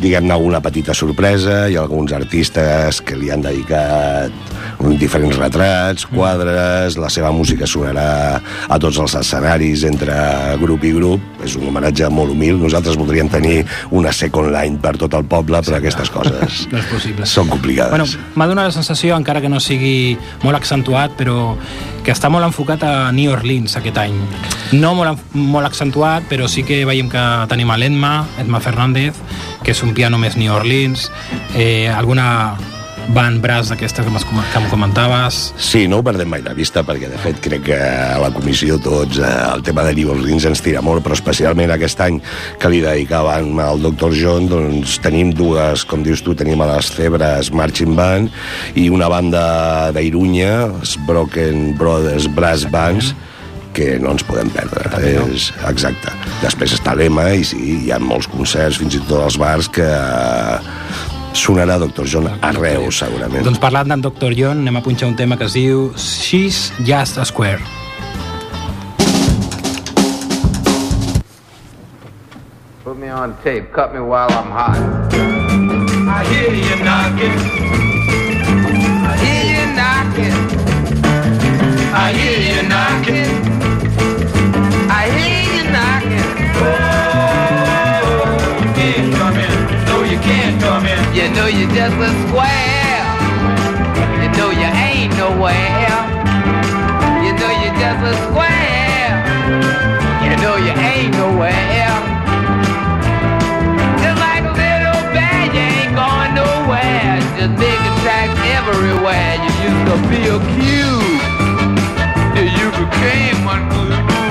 diguem-ne 0.00 0.34
alguna 0.34 0.62
petita 0.64 0.94
sorpresa 0.94 1.64
i 1.70 1.78
alguns 1.80 2.14
artistes 2.16 3.00
que 3.04 3.18
li 3.18 3.30
han 3.34 3.44
dedicat 3.44 4.53
diferents 4.98 5.36
retrats, 5.38 6.06
quadres, 6.10 6.96
la 7.00 7.10
seva 7.12 7.30
música 7.34 7.66
sonarà 7.68 8.40
a 8.68 8.78
tots 8.82 8.98
els 9.02 9.14
escenaris 9.20 9.84
entre 9.88 10.14
grup 10.60 10.84
i 10.84 10.92
grup, 10.96 11.22
és 11.44 11.56
un 11.58 11.68
homenatge 11.68 12.08
molt 12.12 12.34
humil, 12.34 12.58
nosaltres 12.60 12.98
voldríem 13.00 13.28
tenir 13.32 13.64
una 13.94 14.12
second 14.12 14.52
line 14.54 14.78
per 14.82 14.94
tot 15.00 15.14
el 15.14 15.24
poble, 15.30 15.60
però 15.64 15.78
aquestes 15.80 16.10
coses 16.12 16.64
No 16.72 16.78
és 16.80 16.86
possible. 16.90 17.26
són 17.26 17.48
complicades. 17.50 17.90
Bueno, 17.94 18.06
m'ha 18.34 18.48
donat 18.50 18.70
la 18.70 18.76
sensació, 18.76 19.16
encara 19.16 19.42
que 19.44 19.50
no 19.52 19.60
sigui 19.62 20.16
molt 20.44 20.58
accentuat, 20.58 21.16
però 21.18 21.54
que 22.04 22.12
està 22.12 22.28
molt 22.28 22.44
enfocat 22.44 22.82
a 22.84 22.94
New 23.16 23.32
Orleans 23.32 23.78
aquest 23.80 23.98
any. 24.02 24.16
No 24.76 24.92
molt, 24.98 25.20
molt 25.32 25.66
accentuat, 25.66 26.26
però 26.28 26.48
sí 26.50 26.64
que 26.66 26.82
veiem 26.84 27.08
que 27.12 27.24
tenim 27.48 27.70
a 27.72 27.78
l'Edma, 27.80 28.26
Edma 28.42 28.60
Fernández, 28.60 29.16
que 29.64 29.72
és 29.72 29.82
un 29.86 29.94
piano 29.96 30.18
més 30.20 30.36
New 30.36 30.52
Orleans, 30.52 31.10
eh, 31.56 31.88
alguna 31.88 32.56
van 33.12 33.40
braç 33.42 33.68
d'aquesta 33.72 34.04
que, 34.04 34.10
que 34.12 34.58
em 34.60 34.68
comentaves, 34.70 35.40
Sí, 35.60 35.84
no 35.90 35.98
ho 36.00 36.04
perdem 36.06 36.30
mai 36.30 36.42
de 36.44 36.54
vista 36.56 36.84
perquè 36.86 37.10
de 37.10 37.18
fet 37.20 37.40
crec 37.44 37.66
que 37.68 37.78
a 37.78 38.18
la 38.22 38.30
comissió 38.34 38.78
tots 38.82 39.18
eh, 39.18 39.32
el 39.50 39.64
tema 39.66 39.84
de 39.84 39.94
New 39.98 40.12
Orleans 40.14 40.46
ens 40.48 40.62
tira 40.64 40.82
molt 40.84 41.04
però 41.04 41.16
especialment 41.16 41.72
aquest 41.74 42.00
any 42.04 42.20
que 42.60 42.70
li 42.72 42.80
dedicàvem 42.84 43.60
al 43.60 43.82
Dr. 43.84 44.14
John 44.16 44.48
doncs 44.50 44.98
tenim 45.04 45.34
dues, 45.36 45.84
com 45.88 46.04
dius 46.06 46.24
tu, 46.24 46.36
tenim 46.38 46.62
a 46.64 46.70
les 46.74 46.90
Cebres 46.94 47.52
Marching 47.52 47.94
Band 47.98 48.32
i 48.80 48.88
una 48.92 49.10
banda 49.12 49.44
d'Irunya 49.94 50.54
Broken 51.08 51.74
Brothers 51.78 52.30
Brass 52.32 52.66
Bands 52.70 53.12
que 53.74 53.98
no 53.98 54.14
ens 54.14 54.22
podem 54.22 54.48
perdre 54.54 54.86
és, 55.02 55.50
exacte, 55.68 56.12
després 56.44 56.76
està 56.76 56.94
l'EMA 56.94 57.26
i 57.34 57.44
sí, 57.46 57.60
hi 57.84 57.92
ha 57.92 57.98
molts 57.98 58.30
concerts 58.30 58.78
fins 58.80 58.94
i 58.96 59.02
tot 59.08 59.24
als 59.26 59.38
bars 59.40 59.68
que 59.68 59.88
sonarà 61.34 61.78
Dr. 61.78 62.06
John 62.06 62.28
arreu 62.40 62.90
segurament 62.94 63.44
Doncs 63.44 63.60
parlant 63.62 63.90
d'en 63.90 64.02
Dr. 64.04 64.32
John, 64.38 64.62
anem 64.64 64.80
a 64.80 64.82
punxar 64.84 65.10
un 65.10 65.16
tema 65.18 65.36
que 65.36 65.48
es 65.48 65.56
diu 65.58 65.90
She's 65.98 66.70
Just 66.86 67.18
a 67.18 67.24
Square. 67.28 67.60
Put 72.84 72.98
me 72.98 73.08
on 73.08 73.34
tape. 73.42 73.72
Cut 73.72 73.92
me 73.92 74.00
while 74.00 74.30
I'm 74.30 74.50
hot. 74.52 74.78
I 76.06 76.24
hear 76.30 76.52
you 76.52 76.76
knocking. 76.84 77.36
I 79.10 79.14
hear 79.24 79.42
you 79.54 79.64
knocking. 79.74 80.36
I 81.94 82.12
hear 82.12 82.38
you 82.54 82.68
knocking. 82.68 83.53
You 91.64 91.70
know 91.70 91.76
you 91.76 91.80
just 91.80 91.96
a 91.96 92.28
square. 92.28 93.00
You 94.20 94.28
know 94.36 94.50
you 94.50 94.68
ain't 94.84 95.16
nowhere. 95.16 95.96
You 97.24 97.32
know 97.40 97.52
you 97.62 97.70
just 97.80 98.04
a 98.04 98.12
square. 98.28 99.24
You 100.24 100.36
know 100.42 100.56
you 100.56 100.72
ain't 100.76 101.14
nowhere. 101.14 101.88
Just 103.96 104.18
like 104.20 104.44
a 104.44 104.52
little 104.52 105.00
bear, 105.16 105.40
you 105.56 105.64
ain't 105.64 105.96
going 105.96 106.34
nowhere. 106.36 107.16
Just 107.38 107.56
making 107.56 107.96
tracks 108.04 108.36
everywhere. 108.60 109.40
You 109.40 109.50
used 109.64 109.84
to 109.88 109.96
feel 110.12 110.38
cute. 110.60 111.22
Till 112.34 112.44
you 112.44 112.68
became 112.76 113.48
unglued. 113.48 114.23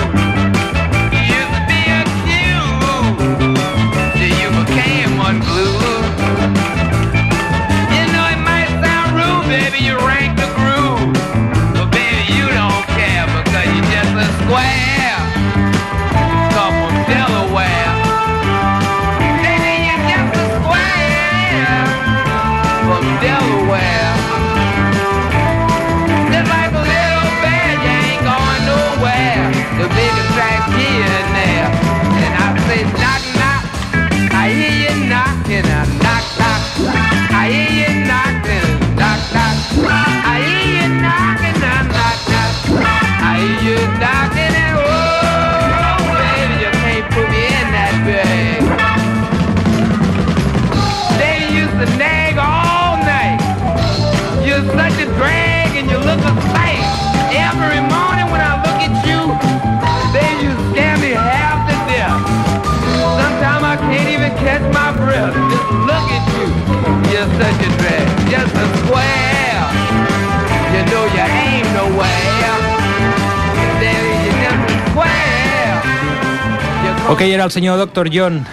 Ok, 77.24 77.30
era 77.30 77.46
el 77.46 77.52
senyor 77.52 77.78
Dr. 77.78 78.10
John, 78.12 78.46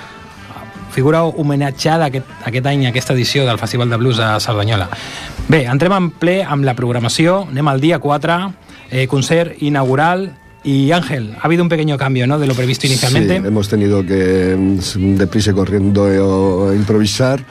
figura 0.93 1.25
homenatjada 1.25 2.05
aquest, 2.07 2.29
aquest 2.47 2.67
any, 2.71 2.85
aquesta 2.87 3.17
edició 3.17 3.43
del 3.43 3.59
Festival 3.59 3.91
de 3.91 3.97
Blues 3.99 4.21
a 4.23 4.39
Cerdanyola. 4.39 4.87
Bé, 5.49 5.65
entrem 5.67 5.97
en 5.97 6.07
ple 6.15 6.37
amb 6.47 6.63
la 6.63 6.77
programació, 6.79 7.49
anem 7.51 7.67
al 7.67 7.83
dia 7.83 7.99
4, 7.99 8.37
eh, 8.93 9.09
concert 9.11 9.59
inaugural, 9.59 10.29
y 10.63 10.93
Ángel, 10.93 11.35
ha 11.41 11.47
habido 11.47 11.63
un 11.63 11.69
pequeño 11.71 11.97
cambio, 11.97 12.27
¿no?, 12.27 12.39
de 12.39 12.47
lo 12.47 12.55
previsto 12.55 12.87
inicialmente. 12.87 13.41
Sí, 13.41 13.47
hemos 13.47 13.69
tenido 13.69 14.05
que 14.05 14.55
mm, 14.59 15.17
deprisa 15.17 15.53
y 15.53 15.55
corriendo 15.55 16.71
eh, 16.73 16.77
improvisar 16.77 17.43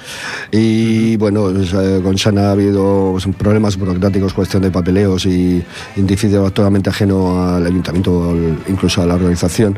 y 0.52 1.16
bueno, 1.18 1.50
pues, 1.52 1.74
eh, 1.74 2.02
con 2.04 2.18
Sana 2.18 2.50
ha 2.50 2.52
habido 2.52 3.10
pues, 3.14 3.26
problemas 3.38 3.78
burocráticos, 3.78 4.34
cuestión 4.34 4.62
de 4.62 4.70
papeleos 4.72 5.26
y 5.26 5.64
individuo 5.96 6.46
actualmente 6.46 6.90
ajeno 6.92 7.56
al 7.56 7.66
ayuntamiento, 7.66 8.36
incluso 8.68 9.02
a 9.02 9.06
la 9.08 9.16
organización. 9.16 9.76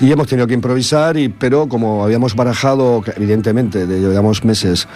Y 0.00 0.12
hemos 0.12 0.26
tenido 0.26 0.46
que 0.46 0.54
improvisar, 0.54 1.16
y, 1.16 1.28
pero 1.30 1.66
como 1.68 2.04
habíamos 2.04 2.34
barajado, 2.36 3.02
evidentemente, 3.16 3.86
de- 3.86 4.00
llevamos 4.00 4.44
meses 4.44 4.86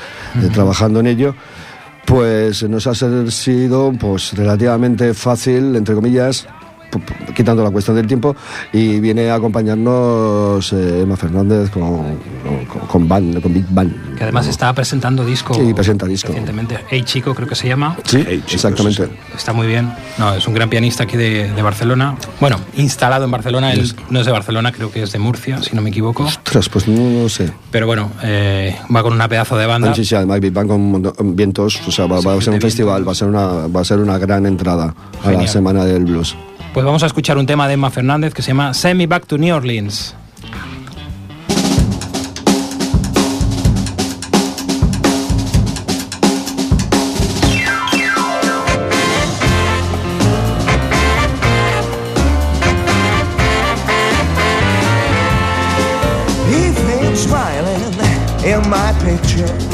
eh, 0.42 0.48
trabajando 0.52 1.00
en 1.00 1.06
ello, 1.06 1.34
pues 2.04 2.62
nos 2.62 2.86
ha 2.86 2.94
sido 3.30 3.92
pues 3.98 4.32
relativamente 4.34 5.12
fácil, 5.14 5.76
entre 5.76 5.94
comillas, 5.94 6.46
quitando 7.34 7.62
la 7.62 7.70
cuestión 7.70 7.96
del 7.96 8.06
tiempo, 8.06 8.34
y 8.72 9.00
viene 9.00 9.30
a 9.30 9.34
acompañarnos 9.36 10.72
eh, 10.72 11.02
Emma 11.02 11.16
Fernández 11.16 11.70
con, 11.70 11.82
con, 11.82 12.86
con 12.88 13.08
band, 13.08 13.40
con 13.42 13.52
Big 13.54 13.66
Band. 13.70 14.16
Que 14.16 14.24
además 14.24 14.46
está 14.46 14.72
presentando 14.72 15.24
disco. 15.24 15.54
Sí, 15.54 15.72
presenta 15.74 16.06
disco. 16.06 16.28
Recientemente. 16.28 16.78
Hey 16.90 17.02
Chico, 17.04 17.34
creo 17.34 17.46
que 17.48 17.54
se 17.54 17.68
llama. 17.68 17.96
Sí, 18.04 18.24
Hey, 18.26 18.38
chicos, 18.46 18.54
exactamente. 18.54 19.06
sí, 19.06 19.12
Está 19.36 19.52
muy 19.52 19.66
bien. 19.66 19.92
No, 20.18 20.34
es 20.34 20.46
un 20.48 20.54
gran 20.54 20.68
pianista 20.68 21.04
aquí 21.04 21.16
de, 21.16 21.52
de 21.52 21.62
Barcelona. 21.62 22.16
Bueno, 22.40 22.58
instalado 22.76 23.24
en 23.24 23.30
Barcelona. 23.30 23.72
Él 23.72 23.92
no 24.10 24.20
es 24.20 24.26
de 24.26 24.32
Barcelona, 24.32 24.72
creo 24.72 24.90
que 24.90 25.02
es 25.02 25.12
de 25.12 25.18
Murcia, 25.18 25.62
si 25.62 25.74
no 25.76 25.82
me 25.82 25.90
equivoco. 25.90 26.24
Ostras, 26.24 26.68
pues 26.68 26.88
no, 26.88 27.22
no 27.22 27.28
sé. 27.28 27.52
Pero 27.70 27.86
bueno, 27.86 28.10
eh, 28.22 28.76
va 28.94 29.02
con 29.02 29.12
una 29.12 29.28
pedazo 29.28 29.56
de 29.56 29.66
banda. 29.66 29.94
Sí, 29.94 30.04
sí, 30.04 30.14
además 30.14 30.40
Big 30.40 30.52
Band 30.52 30.68
con 30.68 31.36
vientos, 31.36 31.80
o 31.86 31.90
sea, 31.92 32.06
va, 32.06 32.20
va 32.20 32.34
a 32.34 32.40
ser 32.40 32.54
un 32.54 32.60
festival, 32.60 33.06
va 33.06 33.12
a 33.12 33.14
ser 33.14 33.28
una, 33.28 33.66
va 33.68 33.80
a 33.80 33.84
ser 33.84 33.98
una 33.98 34.18
gran 34.18 34.46
entrada 34.46 34.94
a 35.22 35.26
la 35.26 35.30
Genial. 35.32 35.48
semana 35.48 35.84
del 35.84 36.04
blues. 36.04 36.34
Pues 36.72 36.84
vamos 36.84 37.02
a 37.02 37.06
escuchar 37.06 37.38
un 37.38 37.46
tema 37.46 37.66
de 37.66 37.74
Emma 37.74 37.90
Fernández 37.90 38.34
que 38.34 38.42
se 38.42 38.48
llama 38.48 38.74
Send 38.74 38.96
Me 38.98 39.06
Back 39.06 39.26
to 39.26 39.38
New 39.38 39.54
Orleans. 39.54 40.14
In 58.44 58.62
my 58.70 58.94
pictures. 59.04 59.68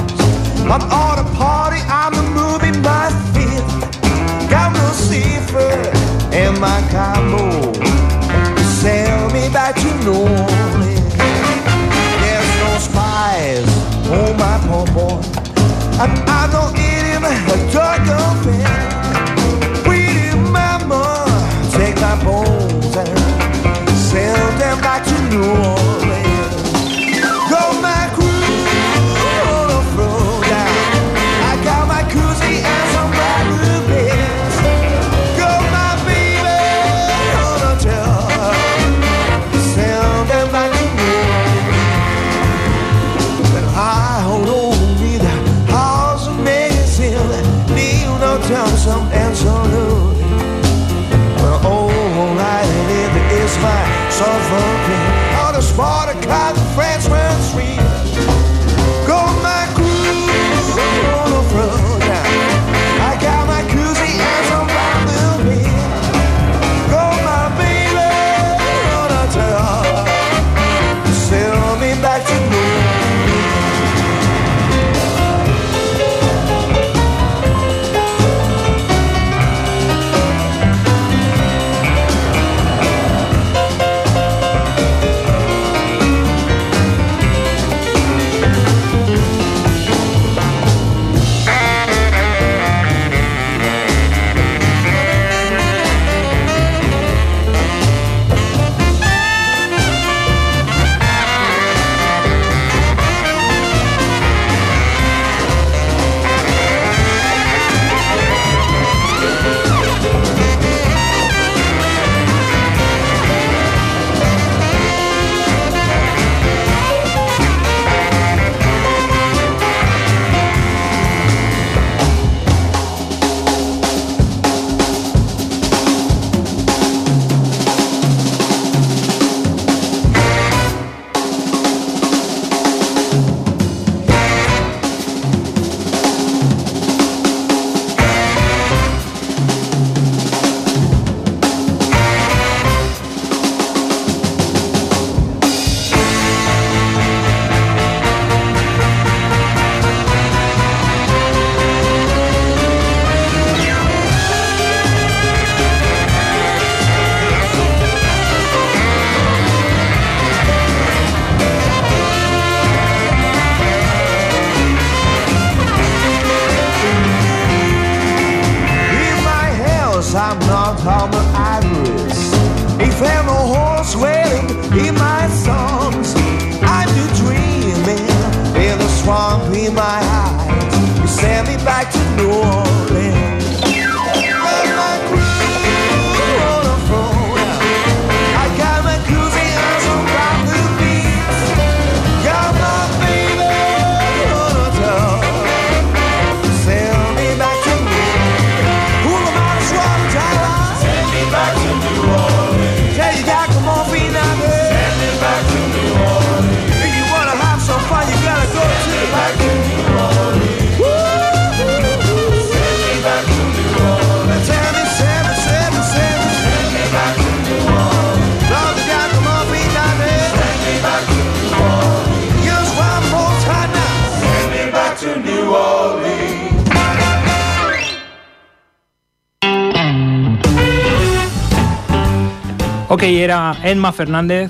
Ok, 233.05 233.11
era 233.11 233.55
Emma 233.63 233.93
Fernández 233.93 234.49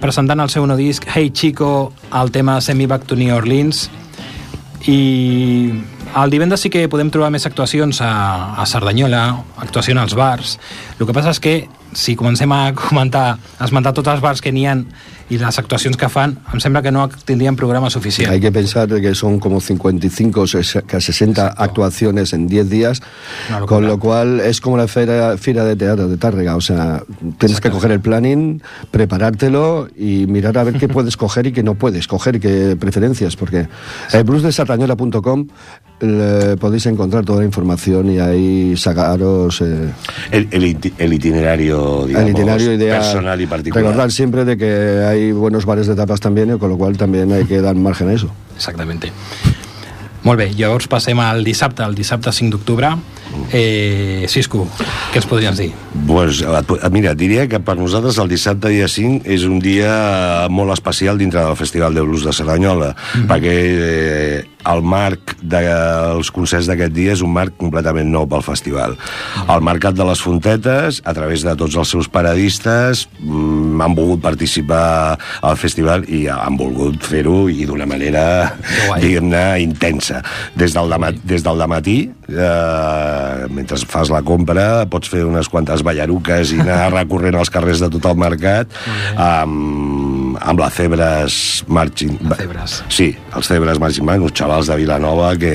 presentant 0.00 0.40
el 0.40 0.48
seu 0.48 0.64
nou 0.64 0.78
disc 0.80 1.04
Hey 1.12 1.28
Chico, 1.28 1.92
el 2.08 2.30
tema 2.32 2.54
Send 2.64 2.80
Me 2.80 2.86
Back 2.88 3.04
to 3.04 3.18
New 3.20 3.34
Orleans 3.36 3.82
i 4.88 5.74
el 6.16 6.32
divendres 6.32 6.64
sí 6.64 6.70
que 6.72 6.86
podem 6.88 7.10
trobar 7.12 7.28
més 7.34 7.44
actuacions 7.44 8.00
a, 8.00 8.54
a 8.56 8.64
Cerdanyola, 8.64 9.20
actuació 9.60 9.92
als 10.00 10.16
bars. 10.16 10.54
El 10.96 11.04
que 11.04 11.12
passa 11.12 11.36
és 11.36 11.42
que 11.44 11.54
si 11.96 12.12
comencem 12.14 12.52
a 12.52 12.74
comentar, 12.76 13.38
a 13.58 13.64
esmentar 13.64 13.94
tots 13.96 14.12
els 14.12 14.20
bars 14.20 14.42
que 14.44 14.52
n'hi 14.52 14.66
ha 14.68 14.76
i 15.32 15.38
les 15.40 15.56
actuacions 15.58 15.96
que 15.98 16.06
fan, 16.12 16.36
em 16.54 16.60
sembla 16.62 16.82
que 16.84 16.92
no 16.94 17.08
tindrían 17.26 17.56
programa 17.58 17.88
suficient. 17.90 18.30
Hay 18.30 18.38
que 18.38 18.52
pensar 18.52 18.86
que 18.86 19.14
son 19.16 19.40
como 19.40 19.60
55 19.60 20.42
o 20.42 20.46
ses- 20.46 20.84
que 20.86 21.00
60 21.00 21.48
actuaciones 21.56 22.32
en 22.32 22.46
10 22.46 22.68
días, 22.70 23.00
locura. 23.50 23.66
con 23.66 23.86
lo 23.88 23.98
cual 23.98 24.38
es 24.40 24.60
como 24.60 24.76
la 24.76 24.86
feria, 24.86 25.36
fira 25.38 25.64
de 25.64 25.74
teatro 25.74 26.06
de 26.06 26.16
Tárrega. 26.16 26.54
O 26.54 26.60
sea, 26.60 27.02
tienes 27.38 27.60
que 27.60 27.70
coger 27.70 27.90
el 27.90 28.00
planning, 28.00 28.62
preparártelo 28.92 29.88
y 29.96 30.26
mirar 30.28 30.58
a 30.58 30.64
ver 30.64 30.78
qué 30.78 30.86
puedes 30.86 31.16
coger 31.16 31.46
y 31.48 31.52
qué 31.52 31.62
no 31.64 31.74
puedes 31.74 32.06
coger, 32.06 32.38
qué 32.38 32.76
preferencias, 32.78 33.34
porque 33.34 33.66
el 34.12 34.24
eh, 36.00 36.56
podéis 36.60 36.86
encontrar 36.86 37.24
toda 37.24 37.40
la 37.40 37.46
información 37.46 38.10
y 38.10 38.18
ahí 38.18 38.76
sacaros 38.76 39.60
eh, 39.62 39.88
El, 40.30 40.48
el 40.50 40.92
el 40.98 41.12
itinerario, 41.12 41.78
digamos, 42.06 42.28
el 42.28 42.28
itinerario 42.30 42.72
ideal. 42.72 43.00
personal 43.00 43.40
y 43.40 43.46
particular. 43.46 43.84
Recordar 43.84 44.12
siempre 44.12 44.44
de 44.44 44.56
que 44.56 45.04
hay 45.04 45.32
buenos 45.32 45.64
bares 45.64 45.86
de 45.86 45.94
tapas 45.94 46.20
también, 46.20 46.54
y 46.54 46.58
con 46.58 46.70
lo 46.70 46.78
cual 46.78 46.96
también 46.96 47.32
hay 47.32 47.44
que 47.44 47.60
dar 47.60 47.74
margen 47.74 48.08
a 48.08 48.12
eso. 48.12 48.30
Exactamente. 48.56 49.12
Molt 50.26 50.40
bé, 50.40 50.48
llavors 50.58 50.88
passem 50.90 51.20
al 51.22 51.44
dissabte, 51.46 51.84
el 51.86 51.94
dissabte 51.94 52.32
5 52.34 52.50
d'octubre. 52.56 52.90
Eh, 53.54 54.26
Cisco, 54.28 54.64
què 55.12 55.20
ens 55.20 55.28
podries 55.30 55.58
dir? 55.60 55.68
Pues, 56.08 56.40
mira, 56.90 57.12
diria 57.14 57.44
que 57.46 57.60
per 57.62 57.76
nosaltres 57.78 58.18
el 58.22 58.32
dissabte 58.32 58.72
dia 58.74 58.88
5 58.90 59.22
és 59.36 59.46
un 59.46 59.60
dia 59.62 60.48
molt 60.50 60.74
especial 60.74 61.18
dintre 61.22 61.44
del 61.46 61.58
Festival 61.58 61.94
de 61.94 62.02
Blues 62.02 62.26
de 62.26 62.34
Cerdanyola, 62.34 62.90
perquè 63.30 63.54
eh, 63.54 64.44
el 64.66 64.82
marc 64.82 65.36
dels 65.42 66.32
concerts 66.34 66.66
d'aquest 66.70 66.94
dia 66.94 67.14
és 67.14 67.22
un 67.22 67.30
marc 67.34 67.54
completament 67.60 68.10
nou 68.10 68.26
pel 68.30 68.42
festival. 68.42 68.96
El 69.46 69.62
Mercat 69.66 69.94
de 69.94 70.06
les 70.08 70.22
Fontetes, 70.22 71.00
a 71.06 71.14
través 71.14 71.46
de 71.46 71.54
tots 71.58 71.78
els 71.78 71.92
seus 71.94 72.10
paradistes, 72.10 73.06
mm, 73.20 73.65
han 73.82 73.96
volgut 73.96 74.22
participar 74.24 75.16
al 75.46 75.56
festival 75.60 76.06
i 76.08 76.26
han 76.32 76.58
volgut 76.58 77.02
fer-ho 77.06 77.46
i 77.52 77.66
d'una 77.68 77.86
manera, 77.88 78.24
diguem-ne, 79.02 79.44
intensa. 79.64 80.22
Des 80.56 80.74
del, 80.76 80.92
demà, 80.92 81.12
des 81.26 81.44
del 81.46 81.60
dematí, 81.62 81.96
eh, 82.30 83.46
mentre 83.52 83.80
fas 83.88 84.12
la 84.12 84.22
compra, 84.26 84.86
pots 84.90 85.10
fer 85.12 85.24
unes 85.26 85.50
quantes 85.52 85.84
ballaruques 85.86 86.54
i 86.56 86.60
anar 86.64 86.90
recorrent 86.94 87.38
els 87.38 87.52
carrers 87.52 87.82
de 87.84 87.90
tot 87.92 88.10
el 88.10 88.18
mercat 88.20 88.72
amb, 89.16 90.05
amb 90.40 90.60
la 90.60 90.68
Cebres 90.72 91.64
Marching... 91.68 92.16
La 92.28 92.38
Cebres. 92.38 92.80
Sí, 92.92 93.10
els 93.36 93.48
Cebres 93.48 93.80
Marching 93.82 94.06
Band, 94.08 94.26
uns 94.26 94.36
xavals 94.36 94.70
de 94.70 94.76
Vilanova 94.78 95.32
que, 95.40 95.54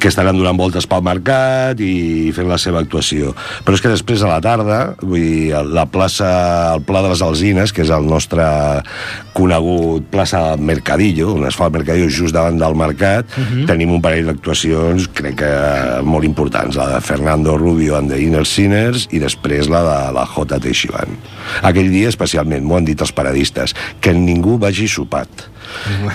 que 0.00 0.10
estaran 0.10 0.38
donant 0.38 0.58
voltes 0.58 0.88
pel 0.88 1.04
mercat 1.06 1.80
i 1.84 2.30
fent 2.36 2.48
la 2.50 2.58
seva 2.60 2.82
actuació. 2.84 3.34
Però 3.64 3.78
és 3.78 3.84
que 3.84 3.92
després 3.92 4.24
a 4.24 4.32
la 4.32 4.40
tarda, 4.44 4.80
vull 5.02 5.22
dir, 5.22 5.64
la 5.74 5.86
plaça, 5.90 6.28
el 6.74 6.84
Pla 6.88 7.02
de 7.04 7.12
les 7.12 7.22
Alzines, 7.24 7.74
que 7.74 7.84
és 7.84 7.92
el 7.94 8.08
nostre 8.08 8.44
conegut 9.38 10.08
plaça 10.10 10.56
Mercadillo, 10.58 11.32
on 11.36 11.46
es 11.46 11.56
fa 11.58 11.68
el 11.68 11.76
Mercadillo 11.76 12.08
just 12.10 12.34
davant 12.34 12.58
del 12.58 12.74
mercat, 12.78 13.28
tenim 13.68 13.92
un 13.94 14.02
parell 14.02 14.30
d'actuacions, 14.32 15.08
crec 15.14 15.38
que 15.42 15.52
molt 16.06 16.26
importants, 16.26 16.78
la 16.78 16.88
de 16.94 17.00
Fernando 17.04 17.56
Rubio 17.58 17.96
and 17.98 18.10
the 18.12 18.18
Inner 18.22 18.44
Sinners 18.48 19.06
i 19.14 19.22
després 19.22 19.70
la 19.70 19.84
de 19.86 19.98
la 20.16 20.24
J. 20.26 20.58
Teixiban. 20.64 21.14
Aquell 21.68 21.90
dia 21.92 22.10
especialment, 22.10 22.64
m'ho 22.66 22.78
han 22.78 22.88
dit 22.88 23.00
els 23.00 23.14
paradistes, 23.14 23.67
que 24.00 24.12
ningú 24.14 24.58
vagi 24.58 24.88
sopat. 24.88 25.46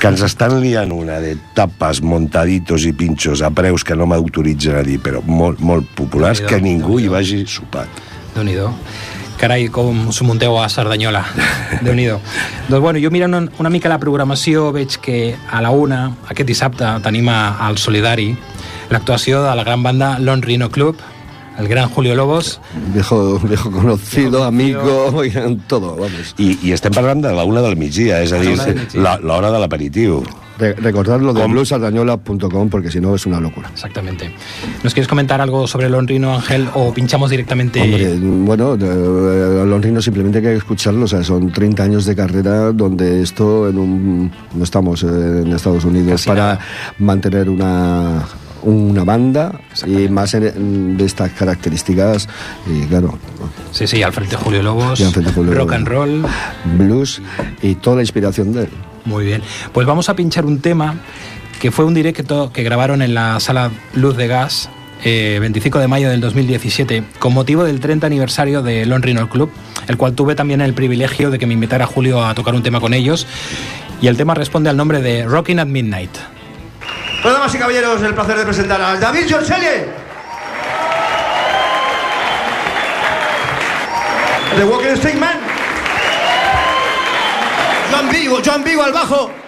Que 0.02 0.10
ens 0.10 0.24
estan 0.26 0.56
liant 0.62 0.92
una 0.96 1.20
de 1.22 1.36
tapes, 1.54 2.02
montaditos 2.02 2.88
i 2.90 2.94
pinxos 2.98 3.44
a 3.46 3.52
preus 3.54 3.86
que 3.86 3.98
no 3.98 4.08
m'autoritzen 4.10 4.80
a 4.80 4.86
dir, 4.86 5.00
però 5.04 5.22
molt, 5.26 5.62
molt 5.62 5.90
populars, 5.98 6.42
que 6.42 6.62
ningú 6.62 7.00
hi 7.00 7.12
vagi 7.12 7.44
sopat. 7.48 8.02
déu 8.34 8.44
nhi 8.44 8.58
Carai, 9.38 9.68
com 9.68 10.12
s'ho 10.14 10.24
munteu 10.24 10.56
a 10.56 10.70
Cerdanyola. 10.70 11.24
déu 11.86 11.94
nhi 11.94 12.08
Doncs 12.08 12.80
bueno, 12.80 13.00
jo 13.00 13.12
mirant 13.12 13.34
una, 13.34 13.52
una 13.60 13.70
mica 13.70 13.90
la 13.90 14.00
programació 14.00 14.72
veig 14.72 14.98
que 15.02 15.36
a 15.52 15.62
la 15.62 15.72
una, 15.72 16.16
aquest 16.30 16.48
dissabte, 16.48 16.86
tenim 17.04 17.28
al 17.30 17.78
Solidari 17.78 18.32
l'actuació 18.90 19.42
de 19.44 19.56
la 19.56 19.64
gran 19.64 19.84
banda 19.84 20.18
Lon 20.20 20.42
Rino 20.42 20.70
Club, 20.70 20.96
el 21.60 21.68
gran 21.68 21.90
Julio 21.90 22.16
Lobos, 22.16 22.60
Viejo, 22.94 23.40
viejo 23.40 23.72
conocido, 23.72 24.44
amigo, 24.44 25.24
y 25.24 25.32
todo, 25.68 25.96
vamos. 25.96 26.36
I, 26.38 26.58
I 26.64 26.72
estem 26.74 26.92
parlant 26.94 27.22
de 27.24 27.34
la 27.34 27.44
una 27.44 27.62
del 27.62 27.76
migdia, 27.78 28.22
és 28.24 28.32
a 28.34 28.40
dir, 28.40 28.58
la- 28.96 29.18
l'hora 29.20 29.52
de 29.52 29.60
l'aperitiu. 29.60 30.24
Re- 30.56 30.74
recordad 30.76 31.20
lo 31.20 31.34
de 31.34 31.42
Com- 31.42 31.52
bluesardañola.com 31.52 32.70
porque 32.70 32.92
si 32.92 33.00
no 33.02 33.16
es 33.16 33.26
una 33.26 33.40
locura. 33.40 33.70
Exactamente. 33.74 34.32
¿Nos 34.84 34.94
quieres 34.94 35.08
comentar 35.08 35.42
algo 35.42 35.66
sobre 35.66 35.90
Lon 35.90 36.08
Rino, 36.08 36.36
Ángel, 36.36 36.70
o 36.76 36.94
pinchamos 36.94 37.32
directamente? 37.32 37.82
Hombre, 37.82 38.16
bueno, 38.20 38.76
eh, 38.80 39.64
Los 39.66 39.82
Rinos 39.82 40.04
simplemente 40.06 40.38
hay 40.38 40.44
que 40.44 40.54
escucharlo, 40.56 41.06
o 41.06 41.08
sea, 41.08 41.24
son 41.24 41.52
30 41.52 41.82
años 41.84 42.06
de 42.06 42.16
carrera 42.16 42.72
donde 42.72 43.24
esto 43.24 43.68
en 43.68 43.80
un... 43.80 44.32
no 44.54 44.64
estamos 44.64 45.02
eh, 45.04 45.08
en 45.08 45.52
Estados 45.54 45.86
Unidos 45.86 46.12
Casi 46.12 46.30
para 46.30 46.44
nada. 46.44 46.60
mantener 47.00 47.50
una 47.50 48.24
una 48.64 49.04
banda 49.04 49.60
y 49.86 50.08
más 50.10 50.34
en- 50.34 50.98
de 50.98 51.06
estas 51.06 51.32
características 51.32 52.28
y 52.68 52.86
claro 52.88 53.18
Sí, 53.72 53.88
sí, 53.88 54.02
al 54.04 54.14
frente 54.14 54.36
Julio 54.36 54.62
Lobos, 54.64 55.00
Y 55.00 55.04
al 55.04 55.12
frente 55.12 55.32
Julio 55.32 55.54
rock 55.54 55.60
Lobos. 55.72 55.76
and 55.76 55.88
roll. 55.88 56.26
blues 56.78 57.22
y 57.62 57.76
toda 57.76 57.98
la 57.98 58.02
inspiración 58.04 58.54
de 58.54 58.64
él 58.64 58.70
Muy 59.06 59.26
bien. 59.26 59.42
Pues 59.74 59.86
vamos 59.88 60.08
a 60.10 60.16
pinchar 60.16 60.46
un 60.46 60.60
tema 60.60 60.96
que 61.60 61.72
fue 61.72 61.86
un 61.86 61.94
directo 61.94 62.52
que 62.54 62.64
grabaron 62.64 63.02
en 63.02 63.14
la 63.14 63.40
sala 63.40 63.70
Luz 63.96 64.16
de 64.18 64.28
Gas, 64.28 64.70
eh, 65.06 65.38
25 65.42 65.80
de 65.80 65.88
mayo 65.88 66.10
del 66.10 66.20
2017, 66.22 67.04
con 67.20 67.34
motivo 67.34 67.64
del 67.66 67.80
30 67.82 68.08
aniversario 68.08 68.62
de 68.62 68.86
Lon 68.86 69.02
Rino 69.02 69.28
Club, 69.30 69.50
el 69.88 69.98
cual 69.98 70.14
tuve 70.14 70.36
también 70.36 70.62
el 70.62 70.74
privilegio 70.74 71.30
de 71.32 71.40
que 71.40 71.46
me 71.46 71.54
invitara 71.54 71.86
Julio 71.86 72.26
a 72.26 72.34
tocar 72.36 72.54
un 72.56 72.64
tema 72.64 72.80
con 72.80 72.94
ellos. 72.94 73.28
Y 74.02 74.08
el 74.08 74.16
tema 74.18 74.34
responde 74.34 74.70
al 74.70 74.78
nombre 74.78 75.02
de 75.02 75.26
Rocking 75.26 75.60
at 75.60 75.68
Midnight. 75.68 76.12
Bueno, 77.24 77.38
damas 77.38 77.56
y 77.56 77.58
caballeros, 77.58 78.02
el 78.02 78.14
placer 78.14 78.38
de 78.38 78.44
presentar 78.44 78.82
a 78.82 78.98
David 78.98 79.28
Giorcelli. 79.28 79.86
The 84.58 84.66
Walking 84.66 84.98
Stick 84.98 85.16
Man. 85.16 85.40
Joan 87.90 88.10
Vigo, 88.10 88.40
Joan 88.44 88.64
Vigo 88.66 88.84
al 88.84 88.92
bajo. 88.92 89.43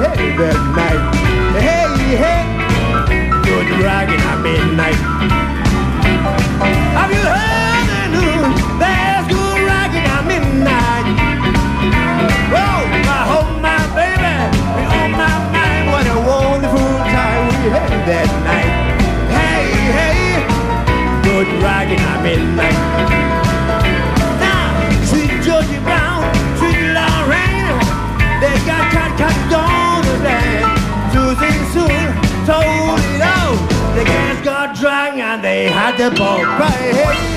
hey, 0.00 0.36
that 0.36 0.58
night. 0.74 1.14
Hey, 1.60 2.16
hey, 2.18 2.42
good 3.44 3.66
dragon. 3.78 4.13
The 35.96 36.10
ball 36.10 36.42
right. 36.42 36.92
Hey, 36.92 37.33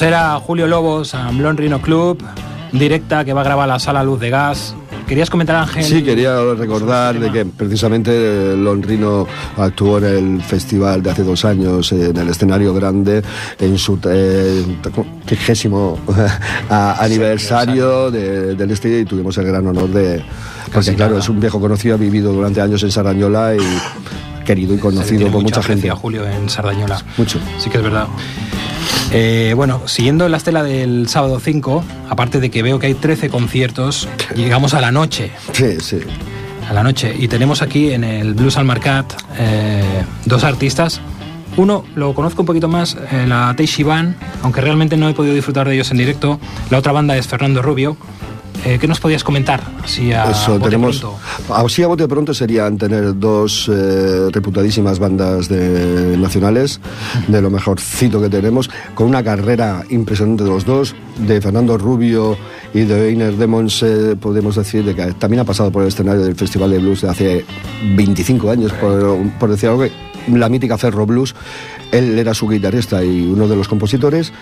Doncs 0.00 0.08
era 0.14 0.40
Julio 0.40 0.66
Lobos 0.66 1.12
Lon 1.12 1.58
Rino 1.58 1.82
Club, 1.82 2.24
directa 2.72 3.22
que 3.22 3.34
va 3.34 3.42
grabar 3.44 3.64
a 3.64 3.74
la 3.74 3.78
sala 3.78 4.02
Luz 4.02 4.18
de 4.18 4.30
Gas. 4.30 4.74
¿Querías 5.06 5.28
comentar, 5.28 5.56
Ángel? 5.56 5.84
Sí, 5.84 6.02
quería 6.02 6.40
recordar 6.54 7.18
de 7.20 7.30
que 7.30 7.44
precisamente 7.44 8.10
eh, 8.14 8.56
Lon 8.56 8.82
Rino 8.82 9.26
actuó 9.58 9.98
en 9.98 10.04
el 10.38 10.42
festival 10.42 11.02
de 11.02 11.10
hace 11.10 11.22
dos 11.22 11.44
años 11.44 11.92
en 11.92 12.16
el 12.16 12.28
escenario 12.30 12.72
grande 12.72 13.22
en 13.58 13.76
su 13.76 13.98
eh, 14.08 14.64
trigésimo 15.26 15.98
a- 16.70 16.96
aniversario 17.04 18.10
de- 18.10 18.54
del 18.54 18.70
este 18.70 19.00
y 19.00 19.04
tuvimos 19.04 19.36
el 19.36 19.44
gran 19.48 19.66
honor 19.66 19.88
de... 19.90 20.22
Porque 20.72 20.94
claro, 20.94 21.18
es 21.18 21.28
un 21.28 21.40
viejo 21.40 21.60
conocido, 21.60 21.96
ha 21.96 21.98
vivido 21.98 22.32
durante 22.32 22.62
años 22.62 22.82
en 22.84 22.90
Sarañola 22.90 23.54
y 23.54 24.44
querido 24.46 24.74
y 24.74 24.78
conocido 24.78 25.28
por 25.30 25.42
mucha 25.42 25.62
gente. 25.62 25.90
a 25.90 25.94
Julio 25.96 26.24
en 26.26 26.48
Sardañola. 26.48 27.04
Mucho. 27.18 27.38
Sí 27.58 27.68
que 27.68 27.76
es 27.78 27.82
verdad. 27.84 28.06
Eh, 29.12 29.54
bueno, 29.56 29.82
siguiendo 29.86 30.28
la 30.28 30.36
estela 30.36 30.62
del 30.62 31.08
sábado 31.08 31.40
5, 31.40 31.84
aparte 32.08 32.38
de 32.38 32.50
que 32.50 32.62
veo 32.62 32.78
que 32.78 32.86
hay 32.86 32.94
13 32.94 33.28
conciertos, 33.28 34.08
llegamos 34.36 34.72
a 34.74 34.80
la 34.80 34.92
noche. 34.92 35.32
Sí, 35.52 35.80
sí. 35.80 35.98
A 36.68 36.72
la 36.72 36.84
noche. 36.84 37.14
Y 37.18 37.26
tenemos 37.26 37.62
aquí 37.62 37.92
en 37.92 38.04
el 38.04 38.34
Blues 38.34 38.56
al 38.56 38.64
Marcat 38.64 39.12
eh, 39.36 40.04
dos 40.26 40.44
artistas. 40.44 41.00
Uno 41.56 41.84
lo 41.96 42.14
conozco 42.14 42.42
un 42.42 42.46
poquito 42.46 42.68
más, 42.68 42.96
eh, 43.10 43.24
la 43.26 43.52
Teishi 43.56 43.82
Band, 43.82 44.14
aunque 44.42 44.60
realmente 44.60 44.96
no 44.96 45.08
he 45.08 45.14
podido 45.14 45.34
disfrutar 45.34 45.66
de 45.66 45.74
ellos 45.74 45.90
en 45.90 45.96
directo. 45.98 46.38
La 46.70 46.78
otra 46.78 46.92
banda 46.92 47.16
es 47.16 47.26
Fernando 47.26 47.62
Rubio. 47.62 47.96
Eh, 48.64 48.78
¿Qué 48.78 48.86
nos 48.86 49.00
podías 49.00 49.24
comentar? 49.24 49.62
Así 49.82 50.12
a 50.12 50.30
Eso, 50.30 50.52
bote 50.52 50.64
tenemos. 50.64 51.00
pronto? 51.00 51.18
Así 51.54 51.82
a 51.82 51.86
bote 51.86 52.06
pronto 52.06 52.34
serían 52.34 52.76
tener 52.76 53.18
dos 53.18 53.70
eh, 53.72 54.28
reputadísimas 54.30 54.98
bandas 54.98 55.48
de, 55.48 56.16
nacionales, 56.18 56.80
de 57.26 57.40
lo 57.40 57.50
mejorcito 57.50 58.20
que 58.20 58.28
tenemos, 58.28 58.70
con 58.94 59.06
una 59.06 59.24
carrera 59.24 59.82
impresionante 59.88 60.44
de 60.44 60.50
los 60.50 60.66
dos, 60.66 60.94
de 61.18 61.40
Fernando 61.40 61.78
Rubio 61.78 62.36
y 62.74 62.80
de 62.80 63.10
Einer 63.10 63.36
Demons, 63.36 63.82
eh, 63.82 64.16
podemos 64.20 64.56
decir 64.56 64.84
de 64.84 64.94
que 64.94 65.12
también 65.14 65.40
ha 65.40 65.44
pasado 65.44 65.72
por 65.72 65.82
el 65.82 65.88
escenario 65.88 66.22
del 66.22 66.34
Festival 66.34 66.70
de 66.70 66.78
Blues 66.78 67.00
de 67.00 67.08
hace 67.08 67.44
25 67.96 68.50
años, 68.50 68.72
por, 68.74 69.16
por 69.38 69.50
decir 69.50 69.70
algo, 69.70 69.86
la 70.28 70.48
mítica 70.48 70.76
Ferro 70.76 71.06
Blues. 71.06 71.34
Él 71.92 72.18
era 72.18 72.34
su 72.34 72.46
guitarrista 72.46 73.02
y 73.02 73.26
uno 73.26 73.48
de 73.48 73.56
los 73.56 73.68
compositores. 73.68 74.32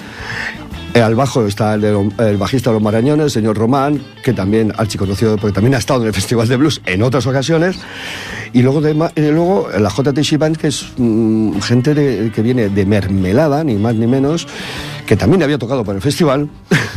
Eh, 0.99 1.01
al 1.01 1.15
bajo 1.15 1.47
está 1.47 1.75
el, 1.75 2.37
bajista 2.39 2.71
de 2.71 2.75
los 2.75 2.83
Marañones, 2.83 3.27
el 3.27 3.31
señor 3.31 3.57
Román, 3.57 4.03
que 4.25 4.33
también 4.33 4.73
archiconocido 4.77 5.37
porque 5.37 5.55
también 5.55 5.77
ha 5.77 5.79
estado 5.79 6.01
en 6.01 6.09
el 6.09 6.13
Festival 6.21 6.49
de 6.49 6.57
Blues 6.57 6.81
en 6.87 7.05
otras 7.05 7.25
ocasiones. 7.29 7.79
Y 8.53 8.63
luego, 8.63 8.81
de, 8.81 8.95
luego 9.31 9.69
la 9.79 9.91
JTC 9.91 10.39
Band, 10.39 10.57
que 10.57 10.67
es 10.67 10.87
mm, 10.97 11.61
gente 11.61 12.33
que 12.35 12.43
viene 12.43 12.69
de 12.69 12.85
Mermelada, 12.85 13.63
ni 13.63 13.77
más 13.77 13.95
ni 13.95 14.09
menos, 14.09 14.49
que 15.07 15.15
también 15.17 15.45
había 15.45 15.57
tocado 15.57 15.85
por 15.85 15.95
el 15.95 16.03
festival. 16.03 16.49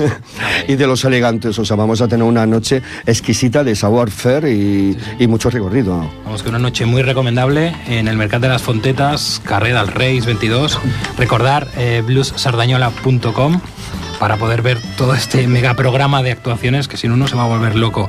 y 0.68 0.76
de 0.78 0.88
los 0.88 1.06
elegantes, 1.06 1.60
o 1.60 1.66
sea, 1.66 1.76
vamos 1.76 2.02
a 2.02 2.08
tener 2.08 2.26
una 2.26 2.48
noche 2.48 2.82
exquisita 3.06 3.64
de 3.64 3.76
savoir-faire 3.76 4.48
y, 4.48 4.98
y 5.20 5.28
mucho 5.28 5.52
recorrido. 5.52 6.10
Vamos 6.26 6.42
que 6.42 6.50
una 6.50 6.58
noche 6.58 6.88
muy 6.88 7.04
recomendable 7.04 7.76
en 7.88 8.08
el 8.08 8.18
Mercat 8.18 8.42
de 8.42 8.48
las 8.48 8.64
Fontetas, 8.64 9.40
carrer 9.46 9.76
del 9.76 9.90
Reis 9.90 10.26
22. 10.26 10.80
Recordar 11.20 11.68
eh, 11.78 12.02
bluessardañola.com 12.04 13.62
para 14.22 14.38
poder 14.38 14.62
ver 14.62 14.78
todo 14.98 15.16
este 15.16 15.48
mega 15.48 15.74
programa 15.74 16.22
de 16.22 16.32
actuaciones 16.32 16.88
que 16.88 16.96
si 16.96 17.08
no 17.08 17.16
uno 17.16 17.28
se 17.28 17.36
va 17.36 17.46
a 17.46 17.48
volver 17.48 17.76
loco. 17.76 18.08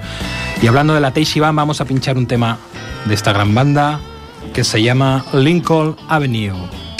Y 0.60 0.66
hablando 0.66 0.92
de 0.92 1.00
la 1.00 1.12
Teishi 1.12 1.40
Band, 1.40 1.56
vamos 1.56 1.80
a 1.80 1.86
pinchar 1.86 2.18
un 2.18 2.26
tema 2.26 2.58
de 3.06 3.14
esta 3.14 3.32
gran 3.32 3.54
banda 3.54 3.98
que 4.52 4.62
se 4.62 4.82
llama 4.82 5.24
Lincoln 5.32 5.96
Avenue. 6.10 6.91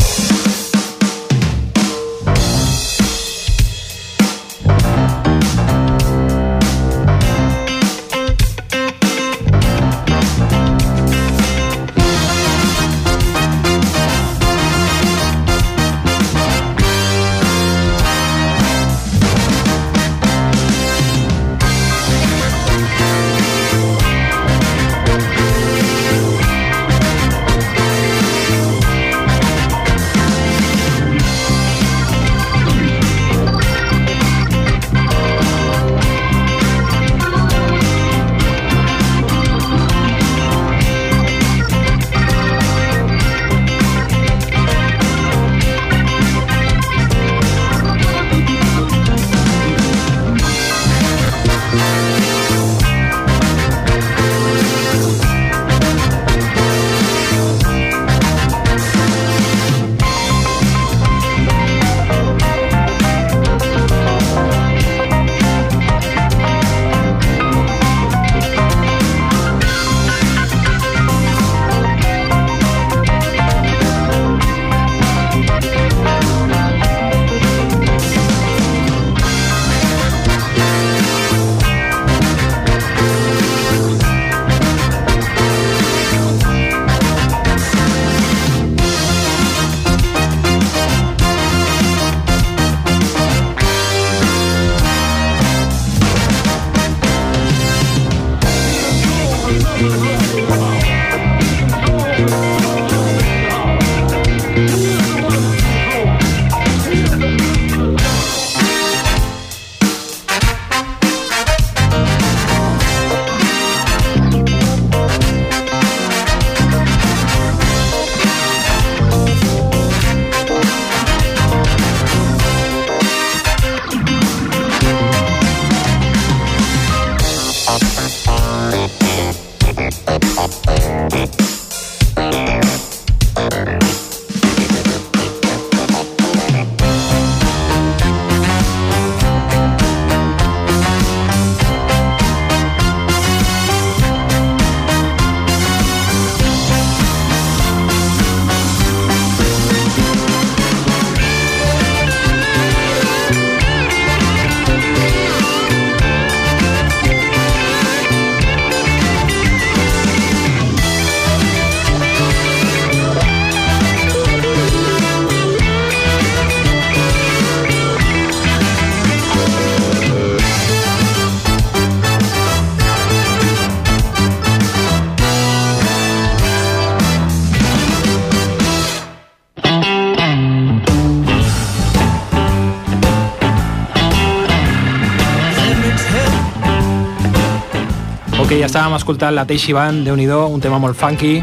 Estàvem 188.72 188.94
escoltant 188.96 189.34
la 189.36 189.42
Teishi 189.44 189.74
Band, 189.76 190.06
de 190.06 190.12
Unido, 190.14 190.46
un 190.48 190.62
tema 190.64 190.78
molt 190.80 190.96
funky. 190.96 191.42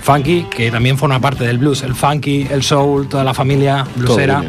Funky, 0.00 0.46
que 0.48 0.70
también 0.70 0.96
forma 0.96 1.20
parte 1.20 1.44
del 1.44 1.58
blues. 1.58 1.82
El 1.82 1.94
funky, 1.94 2.46
el 2.50 2.62
soul, 2.62 3.06
toda 3.06 3.22
la 3.22 3.34
familia 3.34 3.84
bluesera. 3.96 4.42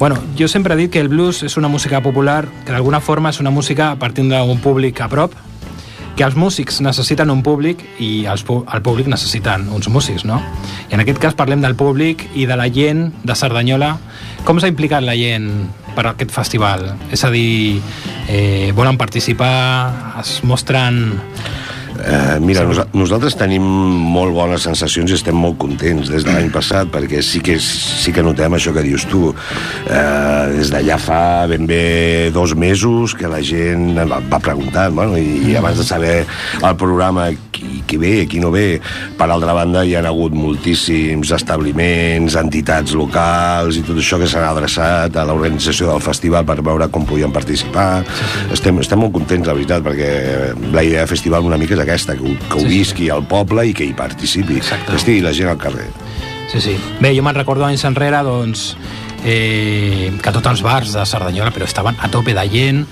Bueno, 0.00 0.18
jo 0.36 0.48
sempre 0.48 0.74
he 0.74 0.76
dit 0.76 0.90
que 0.90 0.98
el 0.98 1.06
blues 1.08 1.44
és 1.44 1.56
una 1.56 1.68
música 1.68 2.02
popular, 2.02 2.48
que 2.64 2.72
d'alguna 2.72 2.98
forma 2.98 3.30
és 3.30 3.38
una 3.38 3.52
música 3.54 3.94
partint 3.94 4.32
d'un 4.32 4.58
públic 4.58 5.00
a 5.00 5.08
prop, 5.08 5.38
que 6.16 6.26
els 6.26 6.34
músics 6.34 6.80
necessiten 6.82 7.30
un 7.30 7.44
públic 7.46 7.86
i 8.02 8.26
els, 8.26 8.42
el 8.42 8.82
públic 8.82 9.06
necessiten 9.06 9.68
uns 9.70 9.86
músics, 9.86 10.26
no? 10.26 10.42
I 10.90 10.98
en 10.98 11.04
aquest 11.06 11.22
cas 11.22 11.38
parlem 11.38 11.62
del 11.62 11.78
públic 11.78 12.26
i 12.34 12.50
de 12.50 12.58
la 12.58 12.66
gent 12.66 13.12
de 13.22 13.38
Cerdanyola. 13.38 14.00
Com 14.42 14.58
s'ha 14.58 14.72
implicat 14.72 15.06
la 15.06 15.14
gent 15.14 15.68
per 15.96 16.06
aquest 16.12 16.34
festival? 16.34 16.90
És 17.12 17.24
a 17.24 17.32
dir, 17.32 17.80
eh, 18.28 18.72
volen 18.76 19.00
participar, 19.00 20.16
es 20.22 20.38
mostren... 20.44 21.16
Eh, 21.96 22.38
mira, 22.40 22.64
nos, 22.68 22.80
nosaltres 22.96 23.36
tenim 23.38 23.64
molt 23.64 24.34
bones 24.36 24.64
sensacions 24.66 25.10
i 25.10 25.16
estem 25.16 25.36
molt 25.38 25.56
contents 25.60 26.10
des 26.12 26.26
de 26.26 26.32
l'any 26.32 26.50
passat 26.54 26.90
perquè 26.92 27.22
sí 27.24 27.40
que, 27.44 27.56
sí 27.62 28.12
que 28.14 28.24
notem 28.24 28.56
això 28.56 28.74
que 28.76 28.84
dius 28.84 29.06
tu. 29.10 29.30
Eh, 29.86 30.56
des 30.56 30.72
d'allà 30.72 30.98
fa 31.00 31.46
ben 31.50 31.66
bé 31.68 32.30
dos 32.34 32.54
mesos 32.58 33.14
que 33.16 33.30
la 33.30 33.40
gent 33.44 33.96
va, 33.96 34.40
preguntant, 34.42 34.94
bueno, 34.94 35.16
i, 35.18 35.50
i 35.50 35.56
abans 35.56 35.78
de 35.80 35.86
saber 35.86 36.16
el 36.60 36.76
programa 36.76 37.28
qui, 37.52 37.82
qui 37.88 38.00
ve, 38.00 38.14
qui 38.28 38.40
no 38.42 38.50
ve, 38.54 38.80
per 39.16 39.30
altra 39.30 39.54
banda 39.56 39.84
hi 39.86 39.96
ha 39.96 40.04
hagut 40.06 40.34
moltíssims 40.36 41.32
establiments, 41.36 42.36
entitats 42.38 42.94
locals 42.96 43.80
i 43.80 43.84
tot 43.86 44.00
això 44.02 44.20
que 44.20 44.28
s'han 44.30 44.46
adreçat 44.46 45.16
a 45.16 45.26
l'organització 45.28 45.90
del 45.90 46.04
festival 46.04 46.46
per 46.48 46.60
veure 46.60 46.90
com 46.92 47.06
podien 47.08 47.32
participar. 47.34 48.04
Estem, 48.52 48.82
estem 48.84 49.00
molt 49.00 49.14
contents, 49.16 49.48
la 49.48 49.56
veritat, 49.56 49.84
perquè 49.86 50.10
la 50.72 50.84
idea 50.84 51.04
del 51.04 51.10
festival 51.10 51.46
una 51.46 51.58
mica 51.60 51.76
és 51.76 51.85
aquesta, 51.86 52.16
que 52.18 52.34
que 52.36 52.56
ho 52.58 52.60
Sí, 52.60 52.66
sí. 52.68 52.78
visqui 52.80 53.08
al 53.10 53.24
poble 53.26 53.64
i 53.70 53.74
que 53.74 53.86
hi 53.86 53.94
participi, 53.94 54.58
Exacte. 54.58 54.90
que 54.90 54.96
estigui 55.00 55.22
la 55.24 55.32
gent 55.32 55.48
al 55.54 55.58
carrer. 55.58 55.88
Sí, 56.50 56.60
sí. 56.60 56.76
Bé, 57.00 57.14
jo 57.16 57.22
me'n 57.26 57.34
recordo 57.34 57.64
anys 57.66 57.84
enrere, 57.88 58.20
doncs, 58.22 58.76
eh, 59.24 60.12
que 60.22 60.32
tots 60.32 60.46
els 60.46 60.62
bars 60.62 60.92
de 60.94 61.04
Cerdanyola 61.06 61.50
però 61.54 61.66
estaven 61.66 61.96
a 61.98 62.08
tope 62.12 62.34
de 62.34 62.44
gent, 62.52 62.84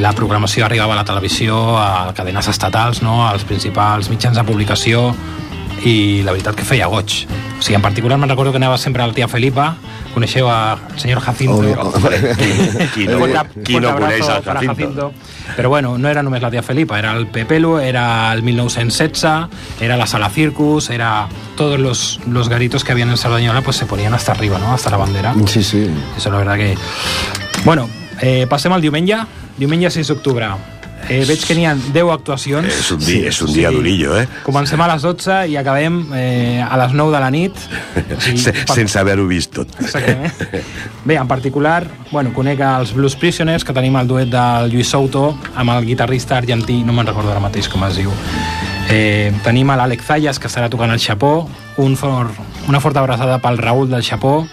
la 0.00 0.12
programació 0.16 0.64
arribava 0.64 0.94
a 0.94 0.96
la 1.02 1.04
televisió, 1.04 1.76
a 1.78 2.12
cadenes 2.16 2.48
estatals, 2.48 3.02
no? 3.02 3.26
als 3.28 3.44
principals 3.44 4.08
mitjans 4.10 4.36
de 4.36 4.44
publicació, 4.44 5.14
i 5.82 6.22
la 6.22 6.32
veritat 6.32 6.54
que 6.56 6.64
feia 6.64 6.86
goig. 6.86 7.24
O 7.58 7.62
sigui, 7.62 7.76
en 7.76 7.82
particular 7.82 8.18
me'n 8.18 8.30
recordo 8.30 8.52
que 8.52 8.60
anava 8.60 8.78
sempre 8.78 9.02
al 9.02 9.14
tia 9.14 9.28
Felipa, 9.28 9.74
coneixeu 10.14 10.48
al 10.48 10.78
senyor 10.96 11.20
Jacinto. 11.20 11.58
Obvio. 11.58 11.76
Qui 12.94 13.06
no, 13.08 13.18
qui 13.64 13.80
no 13.80 13.94
coneix 13.98 14.28
el 14.28 14.44
Jacinto? 14.44 15.12
Però 15.56 15.68
bueno, 15.68 15.96
no 15.98 16.08
era 16.08 16.22
només 16.22 16.42
la 16.42 16.50
tia 16.50 16.62
Felipa, 16.62 16.98
era 16.98 17.12
el 17.16 17.26
Pepelu, 17.26 17.78
era 17.78 18.32
el 18.32 18.42
1916, 18.42 19.80
era 19.80 19.96
la 19.96 20.06
Sala 20.06 20.30
Circus, 20.30 20.90
era 20.90 21.28
todos 21.56 21.78
los, 21.80 22.20
los 22.28 22.48
garitos 22.48 22.84
que 22.84 22.92
habían 22.92 23.10
en 23.10 23.16
Sardañola 23.16 23.62
pues 23.62 23.76
se 23.76 23.86
ponían 23.86 24.14
hasta 24.14 24.32
arriba, 24.32 24.58
¿no? 24.58 24.72
Hasta 24.72 24.90
la 24.90 24.96
bandera. 24.96 25.34
Sí, 25.46 25.62
sí. 25.62 25.90
Eso 26.16 26.30
la 26.30 26.38
verdad 26.38 26.56
que... 26.56 26.76
Bueno, 27.64 27.88
eh, 28.20 28.46
passem 28.48 28.72
al 28.72 28.82
diumenge. 28.82 29.18
Diumenge 29.56 29.90
6 29.90 30.08
d'octubre. 30.08 30.48
Eh, 31.08 31.24
veig 31.28 31.42
que 31.44 31.54
n'hi 31.56 31.66
ha 31.68 31.74
10 31.76 32.10
actuacions. 32.14 32.66
És 32.68 32.90
un 32.94 33.00
dia, 33.02 33.28
és 33.28 33.40
un 33.44 33.52
dia 33.52 33.70
durillo, 33.70 34.16
eh? 34.18 34.26
Comencem 34.44 34.80
a 34.80 34.88
les 34.88 35.02
12 35.04 35.40
i 35.52 35.56
acabem 35.60 35.98
eh, 36.16 36.62
a 36.64 36.78
les 36.80 36.94
9 36.96 37.12
de 37.12 37.20
la 37.20 37.30
nit. 37.30 37.52
Per- 37.94 38.74
sense 38.74 38.98
haver-ho 38.98 39.26
vist 39.28 39.52
tot. 39.54 39.68
Exactament. 39.80 40.32
Bé, 41.08 41.16
en 41.20 41.28
particular, 41.28 41.84
bueno, 42.10 42.32
conec 42.32 42.60
els 42.64 42.94
Blues 42.96 43.16
Prisoners, 43.20 43.64
que 43.64 43.76
tenim 43.76 43.96
el 44.00 44.08
duet 44.08 44.30
del 44.32 44.70
Lluís 44.72 44.88
Souto 44.88 45.26
amb 45.54 45.74
el 45.76 45.84
guitarrista 45.84 46.38
argentí, 46.38 46.80
no 46.84 46.92
me'n 46.96 47.06
recordo 47.12 47.30
ara 47.34 47.42
mateix 47.44 47.68
com 47.68 47.84
es 47.84 47.98
diu. 48.00 48.12
Eh, 48.88 49.32
tenim 49.44 49.70
a 49.72 49.76
l'Àlex 49.80 50.04
Zayas, 50.08 50.38
que 50.40 50.48
estarà 50.48 50.68
tocant 50.72 50.92
el 50.92 51.00
Chapó, 51.00 51.48
un 51.80 51.96
for, 51.96 52.30
una 52.68 52.80
forta 52.80 53.00
abraçada 53.00 53.38
pel 53.44 53.58
Raül 53.58 53.90
del 53.92 54.02
Chapó, 54.04 54.46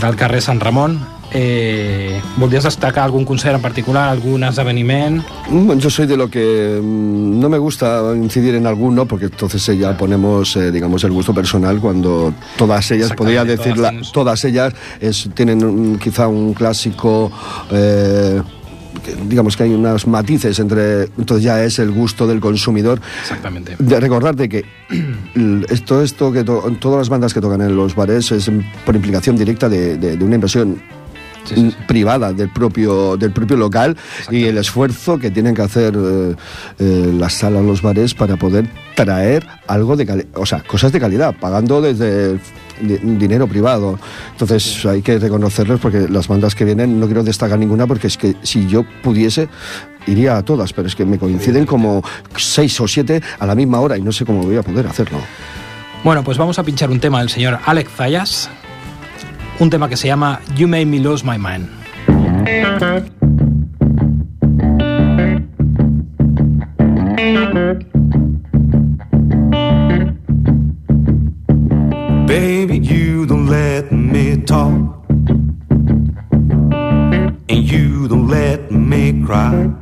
del 0.00 0.16
carrer 0.16 0.42
Sant 0.44 0.60
Ramon. 0.60 0.98
Eh, 1.38 2.18
voldries 2.38 2.64
destacar 2.64 3.04
algun 3.04 3.26
concert 3.28 3.56
en 3.56 3.60
particular, 3.60 4.08
algun 4.08 4.42
esdeveniment? 4.44 5.20
Mm, 5.50 5.72
Yo 5.76 5.90
soy 5.90 6.06
de 6.06 6.16
lo 6.16 6.30
que 6.30 6.80
mm, 6.82 7.38
no 7.38 7.50
me 7.50 7.58
gusta 7.58 8.00
incidir 8.16 8.54
en 8.54 8.66
alguno, 8.66 9.04
porque 9.04 9.26
entonces 9.26 9.66
ya 9.78 9.94
ponemos, 9.98 10.56
eh, 10.56 10.70
digamos, 10.72 11.04
el 11.04 11.10
gusto 11.12 11.34
personal 11.34 11.78
cuando 11.78 12.32
todas 12.56 12.90
ellas, 12.90 13.12
podría 13.12 13.42
Exactamente, 13.42 13.82
decir, 13.98 14.12
todas 14.14 14.42
ellas 14.46 14.72
es- 14.98 15.28
tienen 15.34 15.62
un- 15.62 15.98
quizá 15.98 16.26
un 16.26 16.54
clásico. 16.54 17.30
eh, 17.70 18.40
digamos 19.28 19.56
que 19.58 19.64
hay 19.64 19.74
unos 19.74 20.06
matices 20.06 20.58
entre 20.58 21.02
entonces 21.18 21.44
ya 21.44 21.62
es 21.62 21.78
el 21.78 21.92
gusto 21.92 22.26
del 22.26 22.40
consumidor 22.40 22.98
Exactamente. 23.20 23.76
de 23.78 24.00
recordarte 24.00 24.48
que 24.48 24.64
esto 25.68 26.02
esto 26.02 26.32
que 26.32 26.42
to- 26.44 26.64
todas 26.80 26.98
las 27.00 27.08
bandas 27.10 27.32
que 27.34 27.40
tocan 27.42 27.60
en 27.60 27.76
los 27.76 27.94
bares 27.94 28.32
es 28.32 28.48
mm, 28.50 28.60
por 28.86 28.96
implicación 28.96 29.36
directa 29.36 29.68
de, 29.68 29.98
de- 29.98 30.16
de 30.16 30.24
una 30.24 30.36
inversión 30.36 30.80
Sí, 31.46 31.74
privada 31.86 32.32
del 32.32 32.50
propio 32.50 33.16
del 33.16 33.32
propio 33.32 33.56
local 33.56 33.96
y 34.30 34.44
el 34.44 34.58
esfuerzo 34.58 35.18
que 35.18 35.30
tienen 35.30 35.54
que 35.54 35.62
hacer 35.62 35.94
eh, 35.96 36.34
eh, 36.78 37.14
las 37.18 37.34
salas 37.34 37.64
los 37.64 37.82
bares 37.82 38.14
para 38.14 38.36
poder 38.36 38.68
traer 38.94 39.46
algo 39.66 39.96
de 39.96 40.06
calidad 40.06 40.28
o 40.34 40.46
sea 40.46 40.60
cosas 40.60 40.92
de 40.92 41.00
calidad 41.00 41.34
pagando 41.38 41.80
desde 41.80 42.38
dinero 42.78 43.46
privado. 43.46 43.98
Entonces 44.32 44.84
hay 44.84 45.02
que 45.02 45.18
reconocerlos 45.18 45.80
porque 45.80 46.08
las 46.08 46.28
bandas 46.28 46.54
que 46.54 46.64
vienen 46.64 47.00
no 47.00 47.06
quiero 47.06 47.22
destacar 47.22 47.58
ninguna 47.58 47.86
porque 47.86 48.08
es 48.08 48.16
que 48.16 48.36
si 48.42 48.66
yo 48.66 48.84
pudiese 49.02 49.48
iría 50.06 50.36
a 50.36 50.44
todas 50.44 50.72
pero 50.72 50.86
es 50.86 50.94
que 50.94 51.04
me 51.04 51.18
coinciden 51.18 51.66
como 51.66 52.02
seis 52.36 52.80
o 52.80 52.86
siete 52.86 53.22
a 53.38 53.46
la 53.46 53.54
misma 53.54 53.80
hora 53.80 53.96
y 53.96 54.02
no 54.02 54.12
sé 54.12 54.24
cómo 54.24 54.42
voy 54.42 54.56
a 54.56 54.62
poder 54.62 54.86
hacerlo. 54.86 55.18
Bueno, 56.04 56.22
pues 56.22 56.38
vamos 56.38 56.58
a 56.58 56.62
pinchar 56.62 56.90
un 56.90 57.00
tema 57.00 57.20
del 57.20 57.30
señor 57.30 57.58
Alex 57.64 57.90
Zayas, 57.90 58.50
un 59.58 59.70
tema 59.70 59.88
que 59.88 59.96
se 59.96 60.08
llama 60.08 60.40
You 60.56 60.68
Made 60.68 60.86
Me 60.86 60.98
Lose 61.00 61.24
My 61.24 61.38
Mind. 61.38 61.68
Baby, 72.26 72.78
you 72.78 73.24
don't 73.26 73.46
let 73.48 73.92
me 73.92 74.36
talk. 74.42 74.72
And 77.48 77.70
you 77.70 78.08
don't 78.08 78.28
let 78.28 78.70
me 78.70 79.22
cry. 79.24 79.75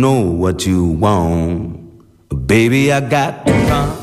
Know 0.00 0.20
what 0.22 0.64
you 0.64 0.84
want. 0.84 1.78
Baby, 2.46 2.92
I 2.92 3.00
got 3.00 3.46
to 3.46 3.52
run. 3.52 3.99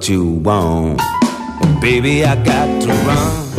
What 0.00 0.08
you 0.08 0.24
want. 0.24 0.98
Baby, 1.82 2.24
I 2.24 2.34
got 2.42 2.82
to. 2.82 2.88
Run 2.88 3.49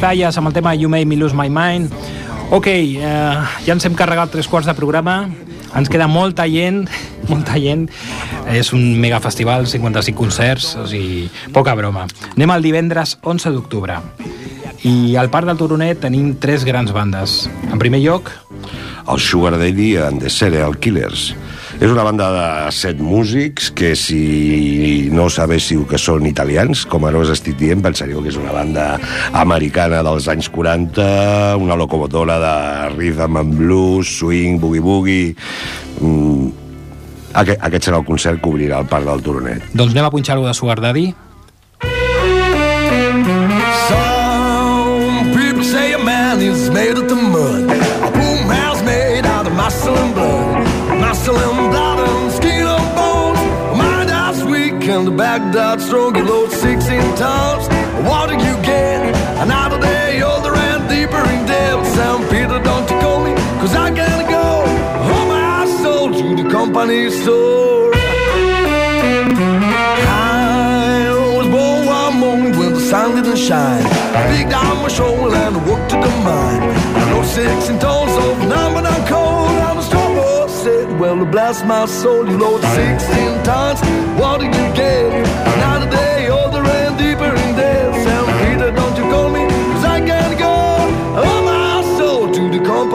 Zayas 0.00 0.36
amb 0.38 0.48
el 0.50 0.54
tema 0.54 0.74
You 0.74 0.90
Made 0.92 1.06
Me 1.06 1.16
Lose 1.16 1.36
My 1.36 1.48
Mind, 1.48 1.92
Ok, 2.46 2.68
eh, 2.68 3.00
ja 3.66 3.74
ens 3.74 3.84
hem 3.88 3.96
carregat 3.98 4.30
tres 4.30 4.46
quarts 4.46 4.68
de 4.68 4.74
programa. 4.78 5.24
Ens 5.76 5.88
queda 5.90 6.06
molta 6.06 6.44
gent, 6.46 6.84
molta 7.30 7.56
gent. 7.58 7.88
És 8.54 8.70
un 8.72 8.84
megafestival, 9.02 9.66
55 9.66 10.14
concerts, 10.14 10.68
o 10.78 10.86
sigui, 10.86 11.26
poca 11.52 11.74
broma. 11.74 12.04
Anem 12.36 12.54
al 12.54 12.62
divendres 12.62 13.16
11 13.26 13.50
d'octubre. 13.50 13.98
I 14.86 15.16
al 15.18 15.30
Parc 15.32 15.50
del 15.50 15.58
Turonet 15.58 15.98
tenim 16.04 16.36
tres 16.38 16.62
grans 16.64 16.94
bandes. 16.94 17.48
En 17.66 17.82
primer 17.82 17.98
lloc, 18.04 18.30
El 19.10 19.18
Sugar 19.18 19.56
Daddy 19.58 19.96
and 19.98 20.22
the 20.22 20.30
Serial 20.30 20.78
Killers. 20.78 21.32
És 21.76 21.90
una 21.92 22.04
banda 22.06 22.26
de 22.32 22.72
set 22.72 23.00
músics 23.04 23.68
que 23.76 23.90
si 24.00 25.10
no 25.12 25.26
sabéssiu 25.28 25.84
que 25.88 25.98
són 26.00 26.24
italians, 26.28 26.86
com 26.88 27.04
ara 27.04 27.20
us 27.20 27.28
estic 27.34 27.58
dient, 27.60 27.82
pensaríeu 27.84 28.22
que 28.24 28.30
és 28.32 28.38
una 28.40 28.54
banda 28.54 28.86
americana 29.36 30.00
dels 30.06 30.28
anys 30.32 30.48
40, 30.54 31.04
una 31.60 31.76
locomotora 31.76 32.38
de 32.40 32.54
rhythm 32.96 33.36
and 33.42 33.58
blues, 33.60 34.08
swing, 34.18 34.56
boogie-boogie... 34.62 35.34
Mm, 36.00 36.48
aquest, 37.36 37.60
aquest 37.68 37.90
serà 37.90 38.00
el 38.00 38.08
concert 38.08 38.40
que 38.40 38.48
obrirà 38.48 38.80
el 38.80 38.88
Parc 38.88 39.04
del 39.04 39.20
Turonet. 39.22 39.68
doncs 39.76 39.92
anem 39.92 40.08
a 40.08 40.12
punxar-ho 40.14 40.46
de 40.48 40.54
Sugar 40.56 40.80
Daddy. 40.80 41.10
Some 43.90 45.28
people 45.36 45.64
say 45.64 45.92
a 45.92 46.00
man 46.00 46.40
is 46.40 46.70
made 46.70 46.96
of 46.96 47.06
the 47.12 47.20
mud. 47.20 47.68
A 47.68 48.10
boom 48.16 48.48
house 48.48 48.82
made 48.82 49.26
out 49.26 49.46
of 49.46 49.52
muscle 49.52 49.94
and 49.94 50.14
blood. 50.14 50.35
Dad's 55.76 55.86
strong. 55.86 56.14
You 56.16 56.24
load 56.24 56.50
16 56.50 57.16
tons. 57.16 57.68
What 58.06 58.28
do 58.28 58.34
you 58.34 58.56
get? 58.62 59.14
Another 59.42 59.80
day 59.80 60.22
older 60.22 60.54
and 60.54 60.88
deeper 60.88 61.22
in 61.30 61.46
debt. 61.46 61.86
Sam 61.94 62.22
Peter, 62.28 62.62
don't 62.62 62.88
you 62.90 62.98
call 63.00 63.24
me? 63.24 63.34
Cause 63.60 63.74
I 63.74 63.90
gotta 63.90 64.24
go. 64.24 64.66
Home 65.08 65.28
my 65.28 65.66
soul 65.82 66.12
to 66.12 66.42
the 66.42 66.48
company 66.50 67.10
store. 67.10 67.92
I 70.08 71.12
was 71.36 71.46
born 71.48 71.86
one 71.86 72.14
morning 72.18 72.58
when 72.58 72.72
the 72.74 72.80
sun 72.80 73.16
didn't 73.16 73.36
shine. 73.36 73.84
Big 74.30 74.48
down 74.50 74.82
my 74.82 74.88
shoulder 74.88 75.34
and 75.34 75.56
I 75.56 75.68
walked 75.68 75.90
to 75.90 75.96
the 75.96 76.12
mine. 76.28 76.62
I 77.00 77.10
know 77.10 77.22
sixteen 77.22 77.78
tons 77.78 78.12
of 78.24 78.48
number 78.48 78.82
coal. 79.06 79.48
And 79.66 79.78
the 79.78 79.82
struggle 79.82 80.48
said, 80.48 80.98
Well, 80.98 81.24
bless 81.26 81.64
my 81.64 81.86
soul, 81.86 82.28
you 82.28 82.38
load 82.38 82.62
16 82.62 83.42
tons. 83.44 83.80
What 84.18 84.40
did 84.40 84.54
you 84.54 84.68
get? 84.74 85.35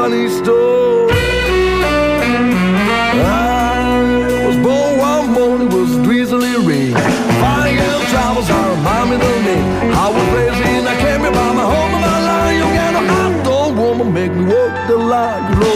Company 0.02 0.30
store. 0.30 1.08
I 3.12 4.46
was 4.48 4.58
born 4.58 4.98
one 4.98 5.28
morning, 5.32 5.70
was 5.70 5.96
drizzly 5.98 6.56
rain. 6.66 6.94
Flying 7.40 7.78
girl 7.78 8.02
travels 8.10 8.50
are 8.50 8.76
my 8.78 9.06
middle 9.06 9.42
name. 9.44 9.94
I 9.94 10.10
was 10.10 10.26
raised 10.34 10.62
in 10.74 10.88
a 10.88 10.96
camera 11.04 11.32
by 11.32 11.54
my 11.54 11.66
home 11.74 11.92
my 12.02 12.20
line. 12.30 12.56
You 12.58 12.68
got 12.80 12.92
no 12.98 13.02
outdoor 13.22 13.74
woman, 13.74 14.12
make 14.12 14.32
me 14.32 14.46
walk 14.46 14.88
the 14.88 14.98
line. 14.98 15.71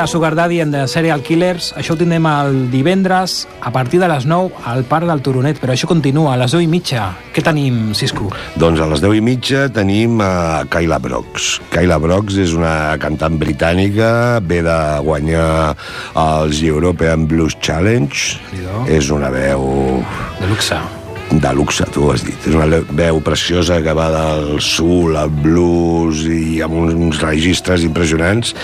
Era 0.00 0.06
Sugar 0.06 0.34
Daddy 0.34 0.62
and 0.62 0.72
the 0.72 0.88
Serial 0.88 1.20
Killers. 1.20 1.74
Això 1.76 1.92
ho 1.92 1.98
tindrem 2.00 2.24
el 2.24 2.54
divendres 2.72 3.42
a 3.60 3.68
partir 3.74 3.98
de 4.00 4.08
les 4.08 4.24
9 4.24 4.62
al 4.64 4.86
Parc 4.88 5.04
del 5.10 5.20
Turonet, 5.20 5.58
però 5.60 5.74
això 5.74 5.84
continua 5.90 6.32
a 6.32 6.38
les 6.40 6.54
10 6.56 6.64
i 6.64 6.68
mitja. 6.72 7.02
Què 7.34 7.42
tenim, 7.44 7.90
Cisco? 7.92 8.30
Doncs 8.56 8.80
a 8.80 8.86
les 8.88 9.02
10 9.04 9.18
i 9.18 9.20
mitja 9.26 9.66
tenim 9.68 10.22
a 10.24 10.62
Kyla 10.72 10.96
Brox. 11.04 11.58
Kyla 11.74 11.98
Brox 12.00 12.38
és 12.40 12.54
una 12.56 12.96
cantant 13.02 13.36
britànica, 13.42 14.40
ve 14.40 14.62
de 14.64 14.78
guanyar 15.04 15.74
els 16.22 16.62
European 16.64 17.28
Blues 17.28 17.58
Challenge. 17.60 18.40
És 18.88 19.12
una 19.12 19.28
veu 19.28 20.00
De 20.40 20.48
luxe. 20.48 20.80
De 21.30 21.52
luxe, 21.54 21.84
tu 21.94 22.04
ho 22.04 22.12
has 22.12 22.24
dit. 22.26 22.36
És 22.48 22.56
una 22.56 22.66
veu 22.66 23.20
preciosa 23.24 23.80
que 23.84 23.94
va 23.96 24.08
del 24.12 24.60
soul 24.64 25.16
al 25.20 25.30
blues 25.30 26.24
i 26.26 26.60
amb 26.64 26.76
uns 26.80 27.20
registres 27.22 27.84
impressionants 27.86 28.54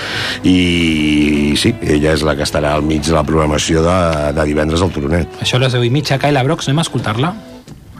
i 0.42 1.54
sí, 1.58 1.74
ella 1.86 2.14
és 2.16 2.24
la 2.26 2.36
que 2.38 2.46
estarà 2.46 2.74
al 2.74 2.84
mig 2.86 3.04
de 3.06 3.14
la 3.14 3.24
programació 3.26 3.84
de, 3.86 3.98
de 4.36 4.48
divendres 4.50 4.82
al 4.82 4.92
Turonet. 4.94 5.40
Això 5.42 5.60
a 5.60 5.64
les 5.66 5.76
10 5.76 5.86
i 5.86 5.92
mitja, 5.94 6.20
Kyla 6.22 6.44
Brox, 6.46 6.68
anem 6.68 6.82
a 6.82 6.86
escoltar-la? 6.86 7.34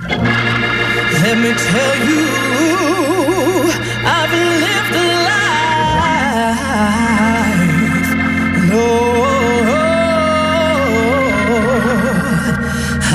Let 0.07 1.39
me 1.41 1.53
tell 1.55 1.99
you, 2.11 2.25
I've 4.05 4.33
lived 4.33 4.97
a 5.13 5.16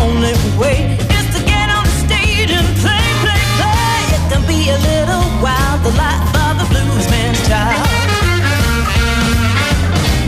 only 0.00 0.34
way 0.58 0.96
is 0.96 1.26
to 1.34 1.40
get 1.44 1.68
on 1.70 1.84
the 1.84 1.96
stage 2.04 2.50
and 2.50 2.68
play, 2.82 3.06
play, 3.24 3.42
play. 3.60 3.98
It 4.16 4.24
can 4.32 4.42
be 4.48 4.60
a 4.70 4.78
little 4.90 5.26
wild, 5.44 5.78
the 5.84 5.92
life 5.96 6.32
of 6.40 6.68
bluesman's 6.70 7.40
child. 7.48 7.88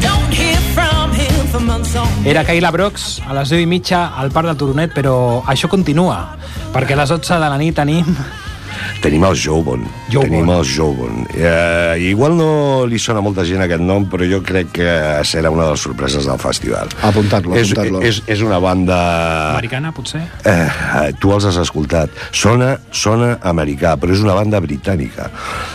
Don't 0.04 0.32
hear 0.32 0.60
from 0.76 1.12
him 1.12 1.46
for 1.48 1.60
months 1.60 1.94
on 1.96 2.08
Era 2.26 2.44
Kyla 2.44 2.70
Brox 2.70 3.20
a 3.26 3.34
les 3.34 3.48
10 3.48 3.64
i 3.64 3.66
mitja 3.66 4.12
al 4.16 4.30
Parc 4.30 4.46
del 4.52 4.60
Turonet, 4.60 4.94
però 4.94 5.42
això 5.46 5.68
continua, 5.68 6.36
perquè 6.72 6.94
a 6.94 7.02
les 7.02 7.12
12 7.16 7.34
de 7.34 7.50
la 7.50 7.58
nit 7.58 7.76
tenim... 7.76 8.14
Tenim 9.02 9.24
el. 9.26 9.34
Jobon. 9.36 9.82
Tenim 10.10 10.50
el 10.50 10.64
Jobon. 10.64 11.21
Eh, 11.34 12.10
igual 12.10 12.36
no 12.36 12.84
li 12.88 12.98
sona 13.00 13.22
a 13.22 13.24
molta 13.24 13.44
gent 13.48 13.62
aquest 13.64 13.82
nom, 13.82 14.04
però 14.10 14.26
jo 14.28 14.42
crec 14.44 14.72
que 14.76 14.88
serà 15.28 15.50
una 15.52 15.66
de 15.66 15.74
les 15.76 15.84
sorpreses 15.84 16.26
del 16.28 16.38
festival. 16.42 16.90
Apuntar-lo, 17.02 17.54
és, 17.56 17.72
apuntar-lo. 17.72 18.02
és, 18.04 18.22
és 18.30 18.42
una 18.44 18.58
banda... 18.62 18.98
Americana, 19.56 19.92
potser? 19.96 20.22
Eh, 20.48 21.12
tu 21.20 21.32
els 21.34 21.46
has 21.48 21.58
escoltat. 21.62 22.12
Sona, 22.36 22.74
sona 22.90 23.36
americà, 23.48 23.94
però 24.00 24.14
és 24.14 24.22
una 24.24 24.36
banda 24.36 24.60
britànica. 24.64 25.30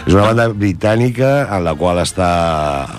És 0.06 0.14
una 0.14 0.28
banda 0.30 0.48
britànica 0.54 1.32
en 1.58 1.66
la 1.66 1.74
qual 1.80 2.02
està 2.04 2.30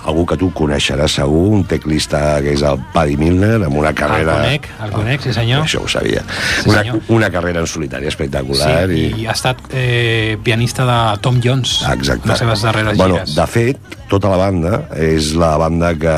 algú 0.09 0.27
que 0.29 0.39
tu 0.41 0.51
coneixeràs 0.57 1.19
segur, 1.21 1.45
un 1.59 1.65
teclista 1.69 2.41
que 2.45 2.57
és 2.57 2.65
el 2.67 2.81
Paddy 2.95 3.17
Milner, 3.21 3.55
amb 3.69 3.79
una 3.79 3.95
El 3.95 3.99
carrera... 3.99 4.39
conec, 4.43 4.69
el 4.85 4.95
conec, 4.95 5.25
sí 5.25 5.35
senyor. 5.37 5.65
Això 5.69 5.85
ho 5.85 5.89
sabia. 5.91 6.25
Sí, 6.27 6.69
una, 6.71 6.83
senyor. 6.83 7.01
una 7.15 7.31
carrera 7.35 7.63
en 7.63 7.71
solitari 7.71 8.11
espectacular. 8.11 8.89
Sí, 8.91 9.09
i 9.23 9.29
ha 9.29 9.37
estat 9.37 9.63
eh, 9.73 10.37
pianista 10.45 10.87
de 10.89 10.99
Tom 11.25 11.41
Jones, 11.45 11.79
Exacte. 11.93 12.29
les 12.29 12.43
seves 12.49 12.63
darreres 12.67 12.97
bueno, 12.97 13.21
gires. 13.21 13.35
De 13.37 13.47
fet, 13.47 13.97
tota 14.09 14.31
la 14.33 14.39
banda 14.41 14.81
és 14.97 15.33
la 15.39 15.53
banda 15.61 15.93
que 16.01 16.15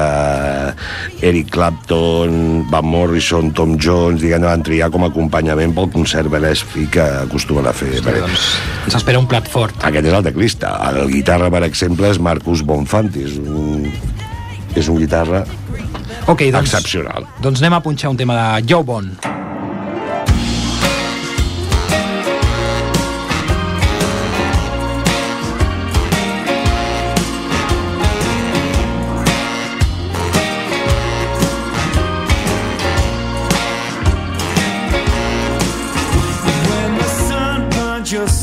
Eric 1.27 1.51
Clapton, 1.57 2.67
Van 2.71 2.87
Morrison, 2.87 3.51
Tom 3.57 3.77
Jones, 3.83 4.23
diguem 4.23 4.47
van 4.47 4.63
triar 4.67 4.91
com 4.95 5.05
a 5.05 5.11
acompanyament 5.11 5.75
pel 5.77 5.91
concert 5.93 6.31
Belesfi 6.31 6.87
que 6.93 7.05
acostumen 7.27 7.67
a 7.67 7.75
fer. 7.75 7.97
Ostres, 7.99 8.23
doncs, 8.23 8.47
ens 8.87 9.01
espera 9.01 9.23
un 9.23 9.29
plat 9.31 9.51
fort. 9.51 9.83
Aquest 9.91 10.07
és 10.07 10.17
el 10.21 10.31
teclista. 10.31 10.77
El 10.91 11.11
guitarra, 11.11 11.51
per 11.53 11.65
exemple, 11.67 12.11
és 12.11 12.23
Marcus 12.23 12.63
Bonfanti. 12.67 13.27
És 13.27 13.37
un, 13.43 13.91
és 14.79 14.89
un 14.89 15.01
guitarra 15.03 15.45
Ok, 16.31 16.47
doncs, 16.53 16.71
excepcional. 16.71 17.27
doncs 17.43 17.63
anem 17.63 17.81
a 17.81 17.83
punxar 17.83 18.13
un 18.13 18.21
tema 18.21 18.39
de 18.39 18.67
Joe 18.71 18.87
Bond. 18.87 19.40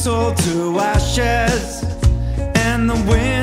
To 0.08 0.80
ashes, 0.80 1.84
and 2.56 2.90
the 2.90 2.96
wind 3.12 3.37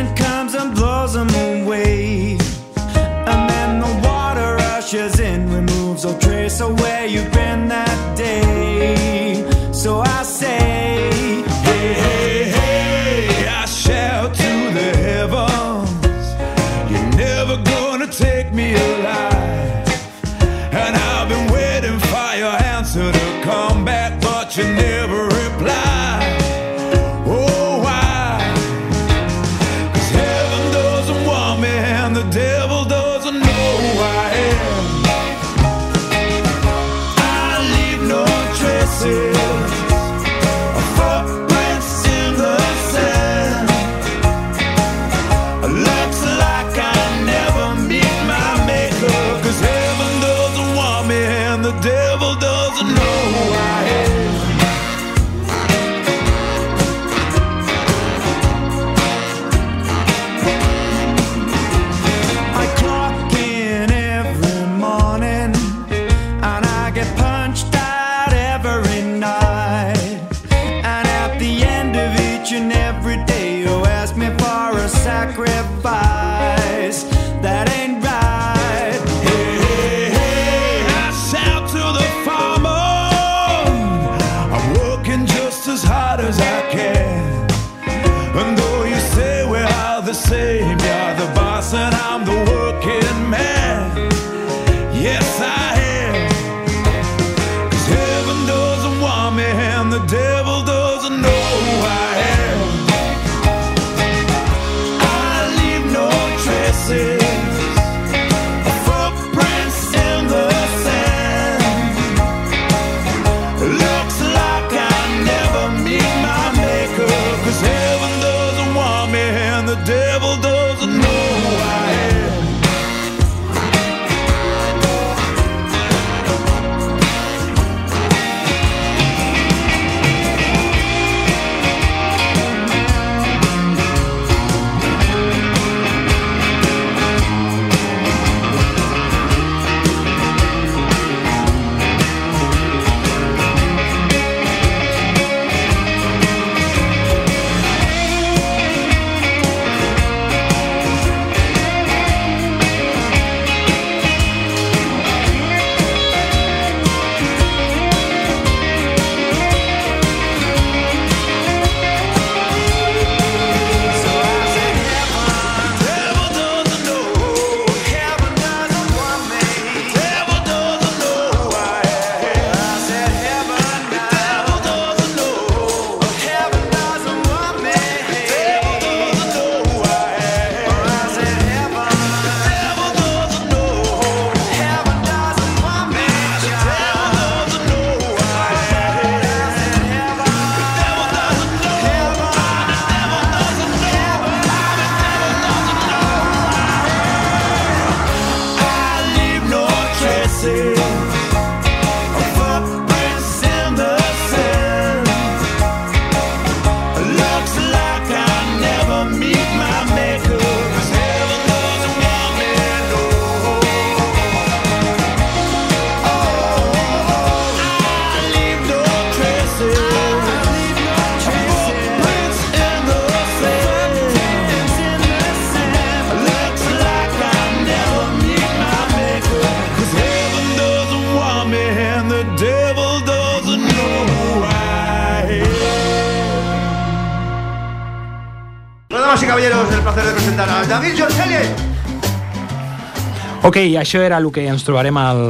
Ok, 243.54 243.60
això 243.78 244.00
era 244.02 244.16
el 244.18 244.24
que 244.34 244.48
ens 244.50 244.64
trobarem 244.66 244.96
el, 244.98 245.20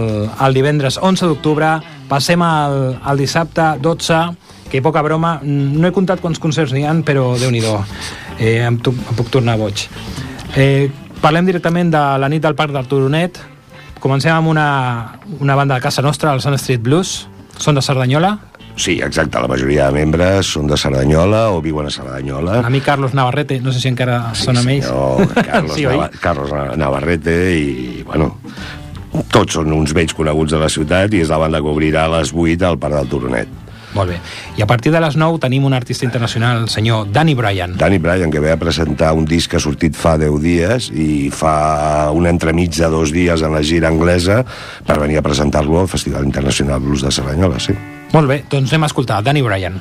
el 0.46 0.54
divendres 0.56 0.96
11 0.96 1.26
d'octubre. 1.28 1.74
Passem 2.08 2.40
al, 2.40 2.94
al 3.04 3.18
dissabte 3.20 3.66
12, 3.84 4.20
que 4.72 4.80
poca 4.80 5.02
broma, 5.04 5.34
no 5.44 5.84
he 5.84 5.92
comptat 5.92 6.22
quants 6.24 6.40
concerts 6.40 6.72
n'hi 6.72 6.86
han, 6.88 7.02
però 7.04 7.34
déu 7.36 7.52
nhi 7.52 7.60
eh, 7.60 8.64
em, 8.64 8.78
em 8.80 8.80
puc 8.80 9.28
tornar 9.28 9.58
boig. 9.60 9.84
Eh, 10.56 10.88
parlem 11.20 11.44
directament 11.52 11.92
de 11.92 12.00
la 12.16 12.32
nit 12.32 12.40
del 12.40 12.56
Parc 12.56 12.72
del 12.72 12.88
Turonet. 12.88 13.42
Comencem 14.00 14.32
amb 14.32 14.48
una, 14.48 14.68
una 15.44 15.60
banda 15.60 15.76
de 15.76 15.84
casa 15.84 16.00
nostra, 16.00 16.32
el 16.32 16.40
Sun 16.40 16.56
Street 16.56 16.80
Blues. 16.80 17.26
Són 17.60 17.76
de 17.76 17.84
Cerdanyola. 17.84 18.38
Sí, 18.76 18.98
exacte, 19.00 19.38
la 19.38 19.48
majoria 19.48 19.86
de 19.86 19.94
membres 20.00 20.48
són 20.56 20.66
de 20.66 20.76
Cerdanyola 20.80 21.46
o 21.54 21.60
viuen 21.62 21.86
a 21.86 21.92
Cerdanyola. 21.94 22.58
L'amic 22.64 22.84
Carlos 22.88 23.14
Navarrete, 23.14 23.60
no 23.62 23.72
sé 23.72 23.82
si 23.84 23.90
encara 23.92 24.34
són 24.38 24.58
amb 24.58 24.72
ells. 24.74 24.88
Carlos, 25.50 25.76
sí, 25.76 25.86
oi? 25.86 25.94
Nava 25.94 26.08
Carlos 26.22 26.54
Navarrete 26.80 27.36
i, 27.54 27.74
bueno, 28.06 28.32
tots 29.30 29.60
són 29.60 29.70
uns 29.76 29.94
vells 29.94 30.14
coneguts 30.18 30.56
de 30.56 30.62
la 30.62 30.70
ciutat 30.72 31.14
i 31.14 31.22
és 31.22 31.30
la 31.30 31.38
banda 31.38 31.62
que 31.62 31.70
obrirà 31.70 32.08
a 32.08 32.16
les 32.18 32.34
8 32.34 32.66
al 32.66 32.80
Parc 32.82 32.98
del 32.98 33.12
Turonet. 33.12 33.60
Molt 33.94 34.10
bé. 34.10 34.18
I 34.58 34.62
a 34.64 34.66
partir 34.66 34.90
de 34.90 34.98
les 34.98 35.14
9 35.14 35.38
tenim 35.38 35.64
un 35.68 35.74
artista 35.76 36.02
internacional, 36.02 36.64
el 36.64 36.68
senyor 36.68 37.12
Danny 37.14 37.36
Bryan. 37.38 37.76
Danny 37.78 38.00
Bryan, 38.02 38.32
que 38.34 38.42
ve 38.42 38.50
a 38.50 38.58
presentar 38.58 39.12
un 39.14 39.24
disc 39.24 39.52
que 39.52 39.60
ha 39.60 39.62
sortit 39.62 39.94
fa 39.94 40.16
10 40.18 40.40
dies 40.42 40.90
i 40.90 41.30
fa 41.30 42.10
un 42.10 42.26
entremig 42.26 42.74
de 42.74 42.90
dos 42.90 43.14
dies 43.14 43.46
en 43.46 43.54
la 43.54 43.62
gira 43.62 43.94
anglesa 43.94 44.42
per 44.86 44.98
venir 44.98 45.22
a 45.22 45.26
presentar-lo 45.26 45.84
al 45.84 45.92
Festival 45.94 46.26
Internacional 46.26 46.82
Blues 46.82 47.06
de 47.06 47.14
Cerdanyola, 47.14 47.62
sí. 47.62 47.78
Molt 48.14 48.30
bé, 48.30 48.36
doncs 48.46 48.70
anem 48.70 48.86
a 48.86 48.88
escoltar 48.92 49.16
Danny 49.26 49.42
Bryan. 49.42 49.80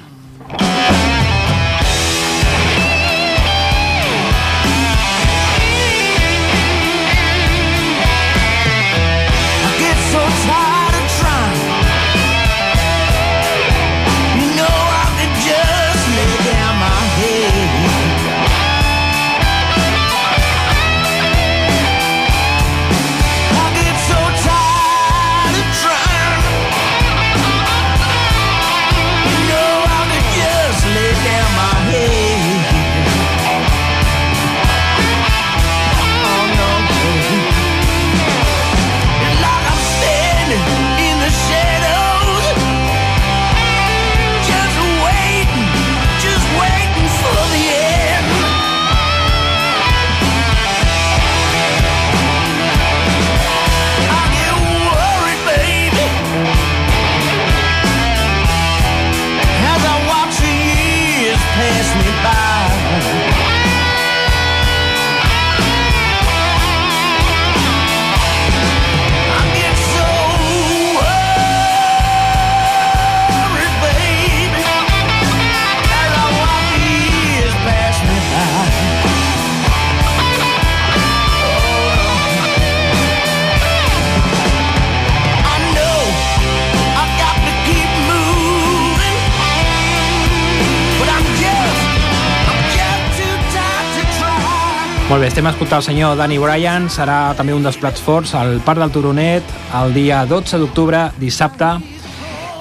Estem 95.34 95.47
escoltant 95.49 95.79
el 95.81 95.86
senyor 95.88 96.11
Danny 96.13 96.36
Bryan, 96.38 96.84
serà 96.93 97.34
també 97.34 97.55
un 97.57 97.63
dels 97.65 97.79
plats 97.81 98.03
forts 98.05 98.36
al 98.38 98.59
Parc 98.61 98.77
del 98.84 98.91
Turonet 98.93 99.47
el 99.79 99.95
dia 99.95 100.19
12 100.29 100.59
d'octubre, 100.61 100.99
dissabte, 101.17 101.71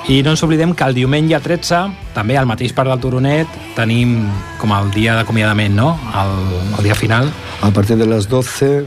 i 0.08 0.22
no 0.24 0.32
ens 0.32 0.40
oblidem 0.46 0.72
que 0.72 0.86
el 0.88 0.96
diumenge 0.96 1.36
13, 1.44 1.82
també 2.16 2.38
al 2.40 2.48
mateix 2.48 2.72
Parc 2.72 2.88
del 2.88 3.02
Turonet, 3.02 3.58
tenim 3.76 4.22
com 4.56 4.72
el 4.72 4.88
dia 4.94 5.18
d'acomiadament, 5.18 5.76
no? 5.76 5.90
El, 6.16 6.32
el 6.78 6.88
dia 6.88 6.96
final. 6.96 7.28
A 7.60 7.68
partir 7.76 7.98
de 8.00 8.08
las 8.08 8.30
12 8.32 8.86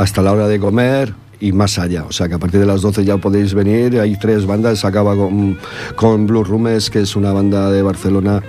hasta 0.00 0.24
la 0.24 0.32
hora 0.32 0.48
de 0.48 0.56
comer 0.58 1.12
y 1.40 1.52
más 1.52 1.78
allá. 1.78 2.04
O 2.04 2.12
sea 2.12 2.28
que 2.28 2.34
a 2.34 2.38
partir 2.38 2.60
de 2.60 2.66
las 2.66 2.82
12 2.82 3.04
ya 3.04 3.16
podéis 3.18 3.54
venir. 3.54 4.00
Hay 4.00 4.16
tres 4.16 4.46
bandas. 4.46 4.84
Acaba 4.84 5.14
con, 5.16 5.58
con 5.94 6.26
Blue 6.26 6.44
Rumes, 6.44 6.90
que 6.90 7.00
es 7.00 7.16
una 7.16 7.32
banda 7.32 7.70
de 7.70 7.82
Barcelona 7.82 8.42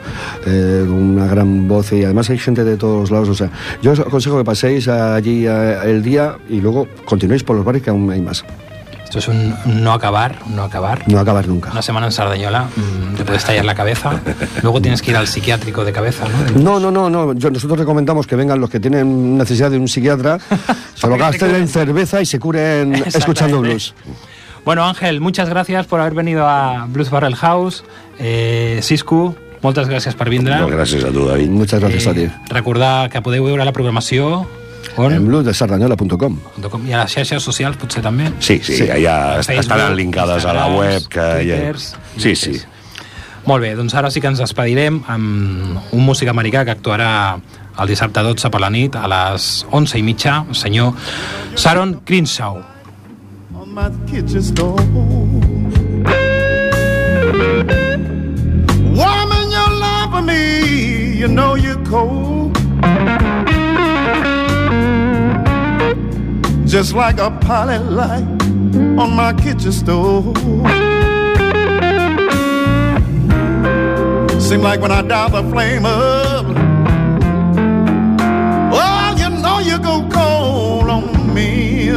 eh, 0.45 0.83
con 0.85 0.97
una 0.97 1.27
gran 1.27 1.67
voz 1.67 1.91
y 1.93 2.03
además 2.03 2.29
hay 2.29 2.37
gente 2.37 2.63
de 2.63 2.77
todos 2.77 3.11
lados. 3.11 3.29
O 3.29 3.35
sea, 3.35 3.51
yo 3.81 3.91
os 3.91 3.99
aconsejo 3.99 4.37
que 4.37 4.43
paséis 4.43 4.87
allí 4.87 5.45
eh, 5.47 5.77
el 5.85 6.03
día 6.03 6.37
y 6.49 6.61
luego 6.61 6.87
continuéis 7.05 7.43
por 7.43 7.55
los 7.55 7.65
bares 7.65 7.81
que 7.81 7.89
aún 7.89 8.09
hay 8.09 8.21
más. 8.21 8.43
Esto 9.07 9.19
es 9.19 9.27
un 9.29 9.55
no 9.65 9.93
acabar, 9.93 10.35
no 10.53 10.63
acabar. 10.63 11.07
No 11.07 11.17
acabar 11.17 11.47
nunca. 11.47 11.71
Una 11.71 11.81
semana 11.81 12.07
en 12.07 12.11
Sardañola, 12.11 12.63
mm, 12.75 13.15
te 13.15 13.23
puedes 13.23 13.45
tallar 13.45 13.63
la 13.63 13.73
cabeza. 13.73 14.19
Luego 14.61 14.81
tienes 14.81 15.01
que 15.01 15.11
ir 15.11 15.17
al 15.17 15.27
psiquiátrico 15.27 15.85
de 15.85 15.93
cabeza, 15.93 16.25
¿no? 16.27 16.59
No, 16.59 16.79
no, 16.81 16.91
no, 16.91 17.09
no. 17.09 17.33
Yo- 17.33 17.49
nosotros 17.49 17.79
recomendamos 17.79 18.27
que 18.27 18.35
vengan 18.35 18.59
los 18.59 18.69
que 18.69 18.81
tienen 18.81 19.37
necesidad 19.37 19.71
de 19.71 19.77
un 19.77 19.87
psiquiatra, 19.87 20.39
se 20.93 21.07
lo 21.07 21.15
gasten 21.17 21.55
en 21.55 21.69
cerveza 21.69 22.21
y 22.21 22.25
se 22.25 22.37
curen 22.37 22.95
escuchando 23.05 23.61
blues. 23.61 23.95
Bueno, 24.65 24.83
Ángel, 24.83 25.21
muchas 25.21 25.47
gracias 25.47 25.85
por 25.87 26.01
haber 26.01 26.13
venido 26.13 26.45
a 26.45 26.85
Blues 26.89 27.09
Barrel 27.09 27.35
House. 27.37 27.85
Eh, 28.19 28.79
Siscu, 28.83 29.33
moltes 29.63 29.87
gràcies 29.87 30.15
per 30.19 30.27
vindre. 30.29 30.59
No, 30.59 30.67
gràcies 30.67 31.05
a 31.07 31.13
tu, 31.13 31.25
David. 31.29 31.47
Muchas 31.49 31.79
gracias 31.79 32.07
a 32.07 32.13
ti. 32.13 32.27
Recordar 32.49 33.09
que 33.09 33.21
podeu 33.23 33.45
veure 33.47 33.63
la 33.63 33.71
programació 33.71 34.43
on? 34.97 35.13
En 35.13 35.27
bluesdesardañola.com. 35.27 36.37
i 36.87 36.93
a 36.93 37.03
les 37.03 37.11
xarxes 37.13 37.43
socials 37.43 37.77
potser 37.77 38.01
també. 38.03 38.31
Sí, 38.39 38.59
sí, 38.63 38.77
Sí. 38.77 38.89
allà 38.89 39.35
Facebook, 39.43 39.59
estaran 39.59 39.95
linkades 39.95 40.45
a 40.45 40.53
la 40.53 40.67
web. 40.67 41.07
Que 41.07 41.19
ja... 41.45 41.55
Twitters, 41.61 41.95
Sí, 42.17 42.35
sí. 42.35 42.61
Molt 43.47 43.61
bé, 43.63 43.75
doncs 43.75 43.93
ara 43.95 44.09
sí 44.11 44.19
que 44.19 44.27
ens 44.27 44.39
despedirem 44.39 45.01
amb 45.07 45.77
un 45.93 46.01
músic 46.05 46.27
americà 46.27 46.65
que 46.65 46.71
actuarà 46.71 47.39
el 47.79 47.87
dissabte 47.87 48.19
12 48.25 48.49
per 48.49 48.59
la 48.59 48.69
nit 48.69 48.95
a 48.99 49.07
les 49.07 49.65
11 49.71 49.97
i 49.99 50.03
mitja, 50.03 50.43
el 50.49 50.55
senyor 50.55 50.93
Sharon 51.55 52.01
Crenshaw. 52.03 52.57
on 53.55 53.73
my 53.73 53.87
kitchen 54.11 54.41
stove. 54.43 54.83
Woman, 58.97 59.51
your 59.51 59.69
love 59.79 60.11
for 60.11 60.21
me, 60.23 61.17
you 61.19 61.27
know 61.27 61.55
you're 61.55 61.81
cold. 61.85 62.36
Just 66.67 66.93
like 66.93 67.17
a 67.17 67.31
pilot 67.31 67.89
light 67.89 68.27
on 68.99 69.15
my 69.15 69.33
kitchen 69.33 69.71
stove. 69.71 70.37
Seem 74.41 74.61
like 74.61 74.81
when 74.81 74.91
I 74.91 75.01
dial 75.01 75.29
the 75.29 75.49
flame 75.49 75.85
up, 75.85 76.45
oh, 78.73 79.15
you 79.17 79.29
know 79.41 79.59
you 79.59 79.79
go 79.79 80.07
cold 80.11 80.89
on 80.89 81.33
me. 81.33 81.89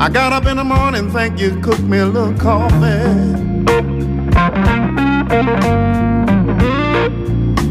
I 0.00 0.08
got 0.08 0.32
up 0.32 0.46
in 0.46 0.56
the 0.56 0.64
morning, 0.64 1.10
think 1.10 1.38
you 1.38 1.60
cooked 1.60 1.82
me 1.82 1.98
a 1.98 2.06
little 2.06 2.34
coffee. 2.38 3.36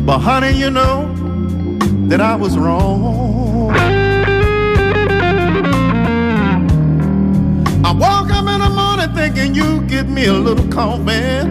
But 0.05 0.19
honey, 0.19 0.51
you 0.51 0.69
know 0.69 1.11
that 2.09 2.21
I 2.21 2.35
was 2.35 2.57
wrong. 2.59 3.71
I 7.83 7.91
woke 7.91 8.29
up 8.31 8.47
in 8.47 8.59
the 8.61 8.69
morning 8.69 9.15
thinking 9.15 9.55
you 9.55 9.81
give 9.87 10.07
me 10.07 10.25
a 10.25 10.33
little 10.33 10.67
coffee. 10.71 11.49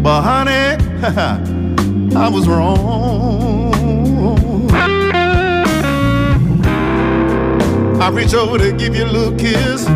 But 0.00 0.22
honey, 0.22 0.76
I 2.16 2.28
was 2.28 2.46
wrong. 2.46 3.74
I 8.00 8.10
reach 8.10 8.34
over 8.34 8.58
to 8.58 8.70
give 8.70 8.94
you 8.94 9.04
a 9.06 9.10
little 9.10 9.36
kiss. 9.36 9.88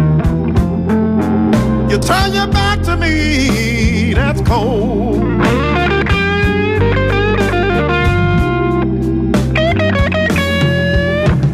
You 1.90 1.98
turn 1.98 2.32
your 2.32 2.48
back 2.48 2.82
to 2.82 2.96
me, 2.96 3.79
that's 4.14 4.40
cold. 4.42 5.18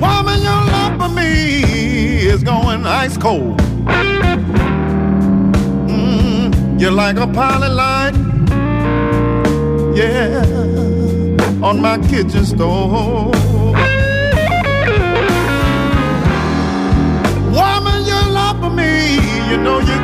Woman, 0.00 0.42
your 0.42 0.62
love 0.74 1.00
for 1.00 1.08
me 1.08 2.26
is 2.26 2.42
going 2.42 2.84
ice 2.86 3.16
cold. 3.16 3.58
Mm, 5.88 6.80
you're 6.80 6.90
like 6.90 7.16
a 7.16 7.26
pilot 7.26 7.72
light, 7.72 8.14
yeah, 9.96 10.44
on 11.62 11.80
my 11.80 11.98
kitchen 12.08 12.44
stove. 12.44 13.34
Woman, 17.56 18.04
your 18.06 18.26
love 18.38 18.60
for 18.60 18.70
me, 18.70 19.14
you 19.50 19.56
know 19.58 19.78
you're 19.80 19.95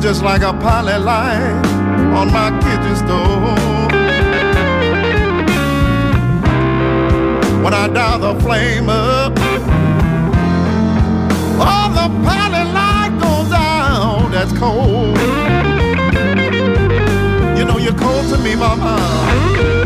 just 0.00 0.22
like 0.22 0.40
a 0.40 0.52
poly 0.54 0.96
light 0.96 1.62
on 2.16 2.32
my 2.32 2.50
kitchen 2.62 2.96
stove. 2.96 3.92
When 7.62 7.74
I 7.74 7.86
dial 7.88 8.18
the 8.18 8.40
flame 8.40 8.88
up, 8.88 9.38
all 11.60 11.90
the 11.90 12.08
poly 12.24 12.64
light 12.72 13.12
goes 13.20 13.52
out. 13.52 14.30
That's 14.32 14.56
cold. 14.58 15.18
You 17.58 17.64
know 17.66 17.76
you're 17.76 17.98
cold 17.98 18.26
to 18.30 18.38
me, 18.38 18.56
mama. 18.56 19.79